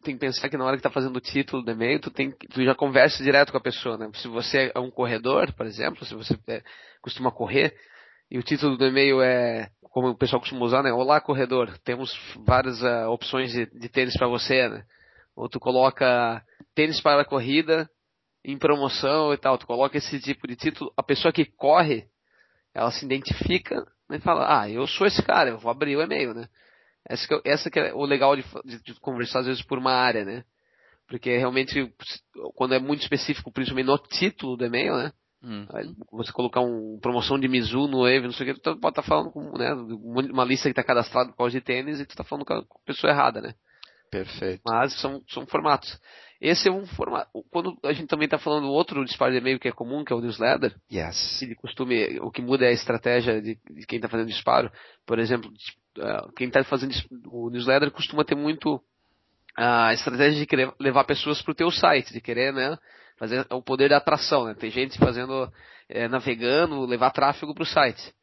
[0.03, 2.31] tem que pensar que na hora que tá fazendo o título do e-mail, tu, tem,
[2.31, 4.09] tu já conversa direto com a pessoa, né?
[4.15, 6.63] Se você é um corredor, por exemplo, se você é,
[7.01, 7.75] costuma correr,
[8.29, 10.91] e o título do e-mail é, como o pessoal costuma usar, né?
[10.91, 12.11] Olá, corredor, temos
[12.45, 14.83] várias uh, opções de, de tênis para você, né?
[15.35, 17.89] Ou tu coloca tênis para a corrida
[18.43, 22.07] em promoção e tal, tu coloca esse tipo de título, a pessoa que corre,
[22.73, 23.75] ela se identifica
[24.09, 26.47] né, e fala, ah, eu sou esse cara, eu vou abrir o e-mail, né?
[27.07, 29.77] Essa que, é essa que é o legal de, de, de, conversar às vezes por
[29.77, 30.43] uma área, né?
[31.07, 31.91] Porque realmente,
[32.55, 35.13] quando é muito específico, principalmente no título do e-mail, né?
[35.41, 35.65] Hum.
[36.11, 39.01] Você colocar uma promoção de Mizu no Wave, não sei o que, tu pode estar
[39.01, 42.09] tá falando com né, uma lista que está cadastrada por causa de tênis e tu
[42.09, 43.53] está falando com a pessoa errada, né?
[44.09, 44.61] Perfeito.
[44.65, 45.99] Mas são, são formatos.
[46.39, 47.29] Esse é um formato.
[47.49, 50.13] Quando a gente também está falando do outro disparo de e-mail que é comum, que
[50.13, 50.75] é o newsletter.
[50.91, 51.39] Yes.
[51.39, 54.71] De costume, o que muda é a estratégia de, de quem está fazendo disparo.
[55.05, 55.51] Por exemplo,
[56.35, 56.93] quem está fazendo
[57.31, 58.81] o newsletter costuma ter muito
[59.55, 62.77] a estratégia de querer levar pessoas para o teu site, de querer, né,
[63.17, 64.53] fazer o poder da atração, né?
[64.53, 65.51] Tem gente fazendo,
[65.89, 68.13] é, navegando, levar tráfego para o site.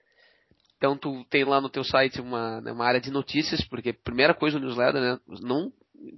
[0.77, 4.35] Então tu tem lá no teu site uma, né, uma área de notícias, porque primeira
[4.35, 5.73] coisa no newsletter, né, não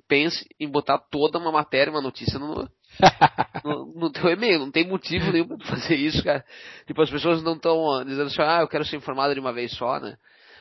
[0.08, 2.68] pense em botar toda uma matéria, uma notícia no,
[3.64, 4.58] no, no, teu e-mail.
[4.58, 6.44] Não tem motivo nenhum para fazer isso, cara.
[6.86, 9.72] Tipo, as pessoas não estão dizendo assim, ah, eu quero ser informado de uma vez
[9.72, 10.16] só, né?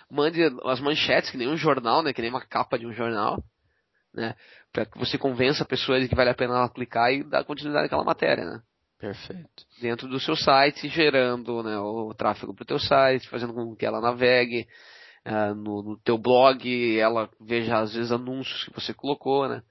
[0.10, 2.14] Mande as manchetes, que nem um jornal, né?
[2.14, 3.44] Que nem uma capa de um jornal,
[4.14, 4.36] né?
[4.72, 7.44] Para que você convença a pessoa de que vale a pena ela clicar e dar
[7.44, 8.62] continuidade àquela matéria, né?
[9.00, 9.66] Perfeito.
[9.82, 13.86] Dentro do seu site, gerando né, o tráfego para o teu site, fazendo com que
[13.86, 14.68] ela navegue,
[15.26, 19.62] uh, no, no teu blog, ela veja às vezes anúncios que você colocou, né?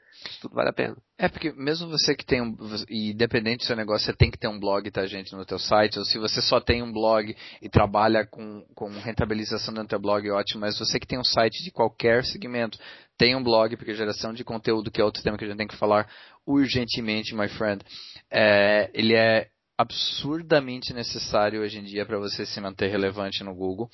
[0.41, 0.97] Tudo vale a pena.
[1.19, 2.57] É porque mesmo você que tem um,
[2.89, 5.59] e independente do seu negócio, você tem que ter um blog, tá gente, no teu
[5.59, 10.01] site, ou se você só tem um blog e trabalha com, com rentabilização do teu
[10.01, 12.79] blog, ótimo, mas você que tem um site de qualquer segmento,
[13.17, 15.69] tem um blog, porque geração de conteúdo, que é outro tema que a gente tem
[15.69, 16.09] que falar
[16.47, 17.83] urgentemente, my friend,
[18.31, 23.89] é, ele é absurdamente necessário hoje em dia para você se manter relevante no Google.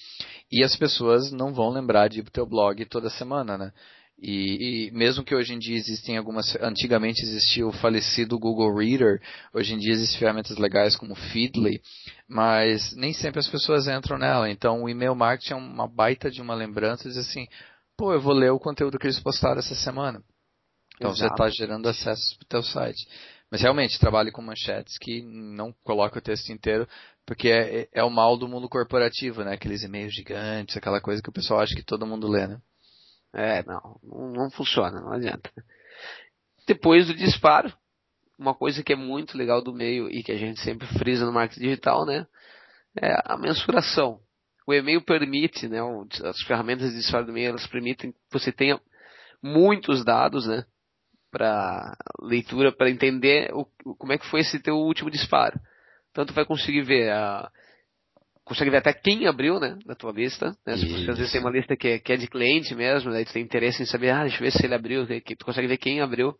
[0.50, 3.72] E as pessoas não vão lembrar de ir para o teu blog toda semana, né?
[4.22, 9.18] E, e, mesmo que hoje em dia existem algumas, antigamente existia o falecido Google Reader,
[9.54, 11.80] hoje em dia existem ferramentas legais como Feedly,
[12.28, 14.50] mas nem sempre as pessoas entram nela.
[14.50, 17.46] Então o e-mail marketing é uma baita de uma lembrança, diz assim,
[17.96, 20.22] pô, eu vou ler o conteúdo que eles postaram essa semana.
[20.96, 21.34] Então Exato.
[21.34, 23.08] você está gerando acessos para o teu site.
[23.50, 26.86] Mas realmente, trabalhe com manchetes que não coloca o texto inteiro,
[27.26, 29.54] porque é, é, o mal do mundo corporativo, né?
[29.54, 32.60] Aqueles e-mails gigantes, aquela coisa que o pessoal acha que todo mundo lê, né?
[33.32, 35.50] É, não, não funciona, não adianta.
[36.66, 37.72] Depois do disparo,
[38.38, 41.32] uma coisa que é muito legal do meio e que a gente sempre frisa no
[41.32, 42.26] marketing digital, né?
[43.00, 44.20] É a mensuração.
[44.66, 45.78] O e-mail permite, né?
[46.24, 48.80] As ferramentas de disparo do e-mail, elas permitem que você tenha
[49.42, 50.64] muitos dados, né?
[51.30, 53.64] para leitura, para entender o,
[53.96, 55.58] como é que foi esse teu último disparo.
[56.12, 57.50] Tu vai conseguir ver a,
[58.50, 60.74] consegue ver até quem abriu, né, da tua lista, né?
[60.76, 63.32] Porque às vezes tem uma lista que é, que é de cliente mesmo, daí tu
[63.32, 66.00] tem interesse em saber, ah, deixa eu ver se ele abriu, tu consegue ver quem
[66.00, 66.34] abriu.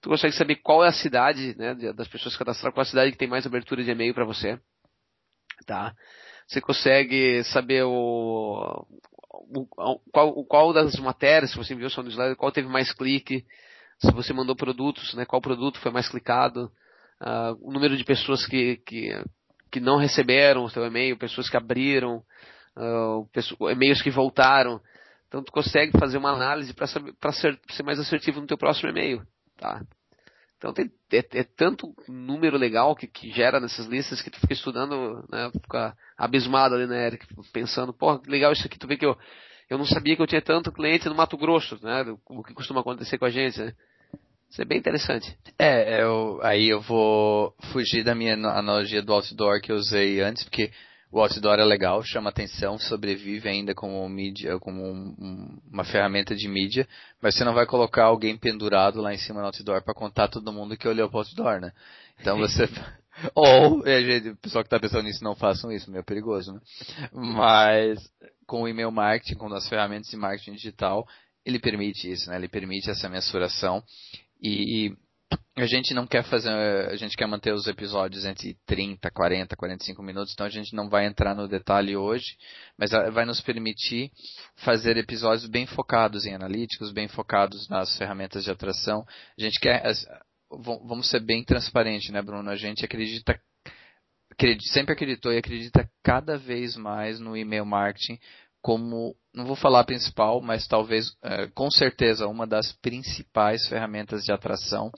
[0.00, 2.90] Tu consegue saber qual é a cidade, né, das pessoas que cadastraram, qual é a
[2.90, 4.58] cidade que tem mais abertura de e-mail para você.
[5.66, 5.94] Tá?
[6.48, 8.86] Você consegue saber o,
[9.30, 9.66] o,
[10.10, 13.44] qual, qual das matérias, se você enviou seu newsletter, qual teve mais clique,
[13.98, 16.72] se você mandou produtos, né, qual produto foi mais clicado,
[17.20, 19.12] uh, o número de pessoas que, que,
[19.74, 22.22] que não receberam o seu e-mail, pessoas que abriram,
[22.76, 23.28] uh,
[23.72, 24.80] e-mails que voltaram.
[25.26, 26.86] Então tu consegue fazer uma análise para
[27.32, 29.20] ser, ser mais assertivo no teu próximo e-mail,
[29.56, 29.82] tá?
[30.58, 34.52] Então tem, é, é, tanto número legal que, que gera nessas listas que tu fica
[34.52, 39.04] estudando, né, fica abismado ali, né, Eric, pensando, pô, legal isso aqui, tu vê que
[39.04, 39.18] eu
[39.68, 42.04] eu não sabia que eu tinha tanto cliente no Mato Grosso, né?
[42.28, 43.72] O que costuma acontecer com a gente, né?
[44.54, 45.36] Isso é bem interessante.
[45.58, 50.44] É, eu, aí eu vou fugir da minha analogia do outdoor que eu usei antes,
[50.44, 50.70] porque
[51.10, 56.36] o outdoor é legal, chama atenção, sobrevive ainda como mídia, como um, um, uma ferramenta
[56.36, 56.86] de mídia,
[57.20, 60.52] mas você não vai colocar alguém pendurado lá em cima do outdoor para contar todo
[60.52, 61.72] mundo que olhou para o outdoor, né?
[62.20, 62.68] Então você
[63.34, 66.60] ou é, o pessoal que está pensando nisso não façam isso, meio perigoso, né?
[67.12, 67.98] Mas
[68.46, 71.04] com o e-mail marketing, com as ferramentas de marketing digital,
[71.44, 72.36] ele permite isso, né?
[72.36, 73.82] Ele permite essa mensuração
[74.46, 74.96] e
[75.56, 80.02] a gente não quer fazer, a gente quer manter os episódios entre 30, 40, 45
[80.02, 82.36] minutos, então a gente não vai entrar no detalhe hoje,
[82.76, 84.10] mas vai nos permitir
[84.56, 89.06] fazer episódios bem focados em analíticos, bem focados nas ferramentas de atração.
[89.38, 89.82] A gente quer,
[90.50, 92.50] vamos ser bem transparente, né, Bruno?
[92.50, 93.40] A gente acredita
[94.72, 98.18] sempre acreditou e acredita cada vez mais no e-mail marketing
[98.64, 104.32] como, não vou falar principal, mas talvez, é, com certeza, uma das principais ferramentas de
[104.32, 104.90] atração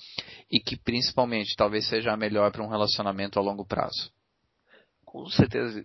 [0.49, 4.13] e que principalmente talvez seja a melhor para um relacionamento a longo prazo.
[5.05, 5.85] Com certeza.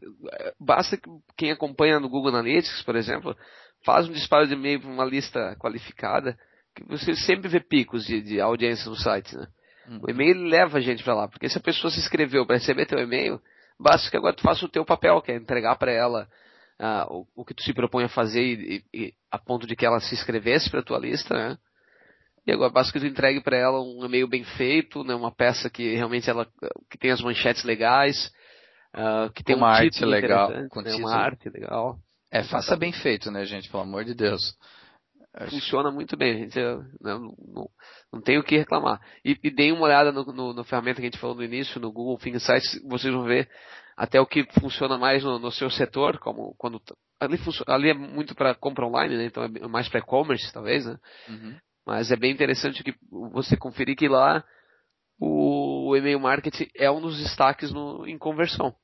[0.60, 3.36] Basta que quem acompanha no Google Analytics, por exemplo,
[3.84, 6.38] faz um disparo de e-mail para uma lista qualificada,
[6.76, 9.48] que você sempre vê picos de, de audiência no site, né?
[9.88, 10.02] Uhum.
[10.04, 12.86] O e-mail leva a gente para lá, porque se a pessoa se inscreveu para receber
[12.86, 13.42] teu e-mail,
[13.80, 16.30] basta que agora tu faça o teu papel, que é entregar para ela
[16.82, 19.86] uh, o, o, que tu se propõe a fazer e, e, a ponto de que
[19.86, 21.58] ela se inscrevesse para tua lista, né?
[22.46, 25.14] E agora basta que tu entregue para ela um e-mail bem feito, né?
[25.14, 26.48] Uma peça que realmente ela
[26.90, 28.32] que tem as manchetes legais,
[28.96, 30.68] uh, que tem uma um arte legal, né?
[30.98, 32.00] uma arte legal.
[32.32, 33.70] É, faça bem feito, né, gente?
[33.70, 34.58] Pelo amor de Deus.
[35.50, 36.60] Funciona muito bem, gente.
[37.00, 37.70] Não, não,
[38.12, 39.00] não tem o que reclamar.
[39.24, 41.80] E, e deem uma olhada no, no, no, ferramenta que a gente falou no início,
[41.80, 43.50] no Google Think Sites, vocês vão ver
[44.02, 46.82] até o que funciona mais no, no seu setor, como quando
[47.20, 47.38] ali,
[47.68, 49.26] ali é muito para compra online, né?
[49.26, 50.97] Então é mais para e-commerce talvez, né?
[51.30, 51.56] Uhum.
[51.86, 52.95] Mas é bem interessante que
[53.32, 54.43] você conferir que lá
[55.20, 58.76] o, e-mail marketing é um dos destaques no, em conversão.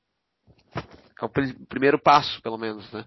[1.20, 3.04] É o pr primeiro passo, pelo menos, né?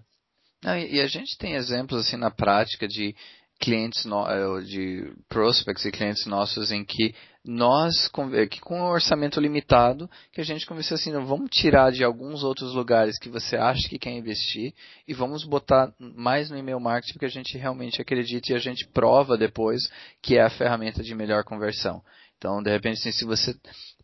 [0.62, 3.16] Não, e, e a gente tem exemplos assim na prática de
[3.62, 8.90] clientes no, eh, de prospects e clientes nossos em que nós eh, que com um
[8.90, 13.56] orçamento limitado que a gente conversou assim vamos tirar de alguns outros lugares que você
[13.56, 14.74] acha que quer investir
[15.06, 18.84] e vamos botar mais no e-mail marketing porque a gente realmente acredita e a gente
[18.88, 19.80] prova depois
[20.20, 22.02] que é a ferramenta de melhor conversão.
[22.38, 23.54] Então de repente assim, se você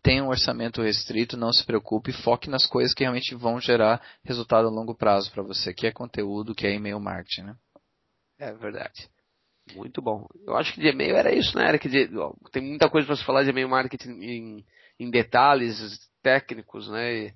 [0.04, 4.68] tem um orçamento restrito não se preocupe foque nas coisas que realmente vão gerar resultado
[4.68, 7.56] a longo prazo para você que é conteúdo que é e-mail marketing né?
[8.38, 9.08] É verdade
[9.74, 10.26] muito bom.
[10.46, 11.68] Eu acho que de e-mail era isso, né?
[11.68, 14.64] Era que de, ó, tem muita coisa para se falar de e-mail marketing em,
[14.98, 15.78] em detalhes
[16.22, 17.14] técnicos, né?
[17.14, 17.34] E,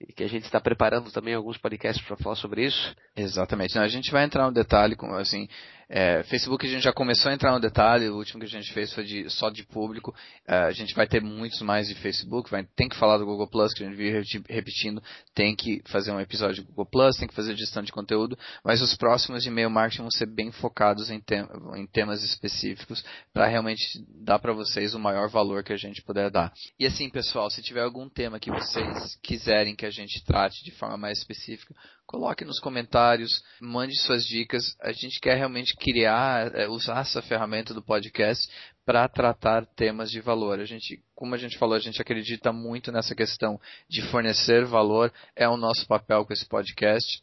[0.00, 2.94] e que a gente está preparando também alguns podcasts para falar sobre isso.
[3.16, 3.78] Exatamente.
[3.78, 5.48] A gente vai entrar no detalhe, assim,
[5.90, 8.72] é, Facebook a gente já começou a entrar no detalhe, o último que a gente
[8.74, 10.14] fez foi de, só de público.
[10.46, 13.48] É, a gente vai ter muitos mais de Facebook, vai, tem que falar do Google
[13.48, 15.02] Plus, que a gente vive repetindo,
[15.34, 18.82] tem que fazer um episódio de Google Plus, tem que fazer gestão de conteúdo, mas
[18.82, 23.46] os próximos de e-mail marketing vão ser bem focados em, tem, em temas específicos para
[23.46, 26.52] realmente dar para vocês o maior valor que a gente puder dar.
[26.78, 30.70] E assim, pessoal, se tiver algum tema que vocês quiserem que a gente trate de
[30.72, 31.74] forma mais específica,
[32.08, 34.74] coloque nos comentários, mande suas dicas.
[34.80, 38.50] A gente quer realmente criar, é, usar essa ferramenta do podcast
[38.84, 40.58] para tratar temas de valor.
[40.58, 45.12] A gente, como a gente falou, a gente acredita muito nessa questão de fornecer valor,
[45.36, 47.22] é o nosso papel com esse podcast.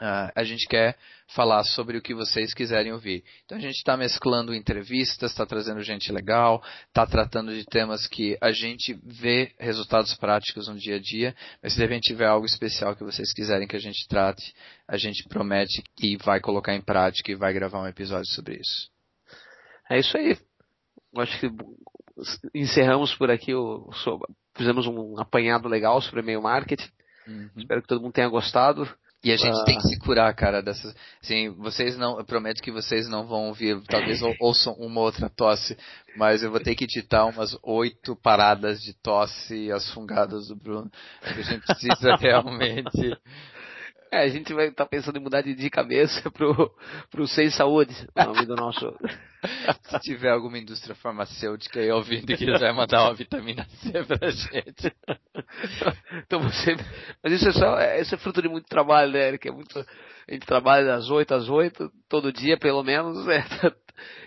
[0.00, 0.96] Uh, a gente quer
[1.34, 3.24] falar sobre o que vocês quiserem ouvir.
[3.44, 8.38] Então a gente está mesclando entrevistas, está trazendo gente legal, está tratando de temas que
[8.40, 12.46] a gente vê resultados práticos no dia a dia, mas se de repente tiver algo
[12.46, 14.54] especial que vocês quiserem que a gente trate,
[14.86, 18.88] a gente promete que vai colocar em prática e vai gravar um episódio sobre isso.
[19.90, 20.38] É isso aí.
[21.16, 21.50] Acho que
[22.54, 23.90] encerramos por aqui, o,
[24.54, 26.88] fizemos um apanhado legal sobre e-mail marketing.
[27.26, 27.50] Uhum.
[27.56, 28.88] Espero que todo mundo tenha gostado.
[29.28, 29.90] E a gente tem que ah.
[29.90, 30.94] se curar, cara, dessas.
[31.22, 32.18] Assim, vocês não.
[32.18, 35.76] Eu prometo que vocês não vão ouvir, talvez ouçam uma outra tosse,
[36.16, 40.56] mas eu vou ter que editar umas oito paradas de tosse e as fungadas do
[40.56, 40.90] Bruno.
[41.20, 43.18] A gente precisa realmente
[44.10, 46.72] é, a gente vai estar tá pensando em mudar de, de cabeça pro,
[47.10, 48.94] pro Sem Saúde, o nome do nosso.
[49.84, 54.96] Se tiver alguma indústria farmacêutica aí ouvindo que quiser mandar uma vitamina C pra gente.
[56.26, 56.76] então você.
[57.22, 57.78] Mas isso é só.
[57.78, 59.48] É, isso é fruto de muito trabalho, né, Eric?
[59.48, 59.78] É muito.
[59.78, 63.28] A gente trabalha das 8 às 8, todo dia pelo menos.
[63.28, 63.72] É, tá,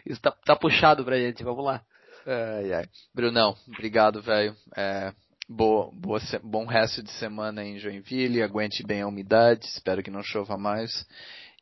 [0.05, 1.81] isso tá, tá puxado pra gente, vamos lá.
[2.25, 2.85] Ai, ai.
[3.13, 4.55] Brunão, obrigado, velho.
[4.75, 5.13] É,
[5.53, 10.23] Boa, boa, bom resto de semana em Joinville, aguente bem a umidade, espero que não
[10.23, 11.05] chova mais.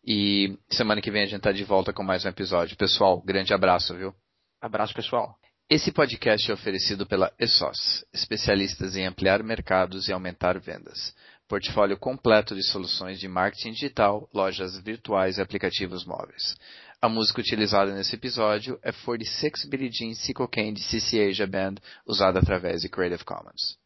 [0.06, 2.78] E semana que vem a gente tá de volta com mais um episódio.
[2.78, 4.14] Pessoal, grande abraço, viu?
[4.62, 5.36] Abraço, pessoal.
[5.68, 11.16] Esse podcast é oferecido pela ESOS, especialistas em ampliar mercados e aumentar vendas.
[11.48, 16.56] Portfólio completo de soluções de marketing digital, lojas virtuais e aplicativos móveis.
[17.02, 21.76] A música utilizada nesse episódio é 46 Billie Jean Sequel Candy CC Asia Band,
[22.06, 23.79] usada através de Creative Commons.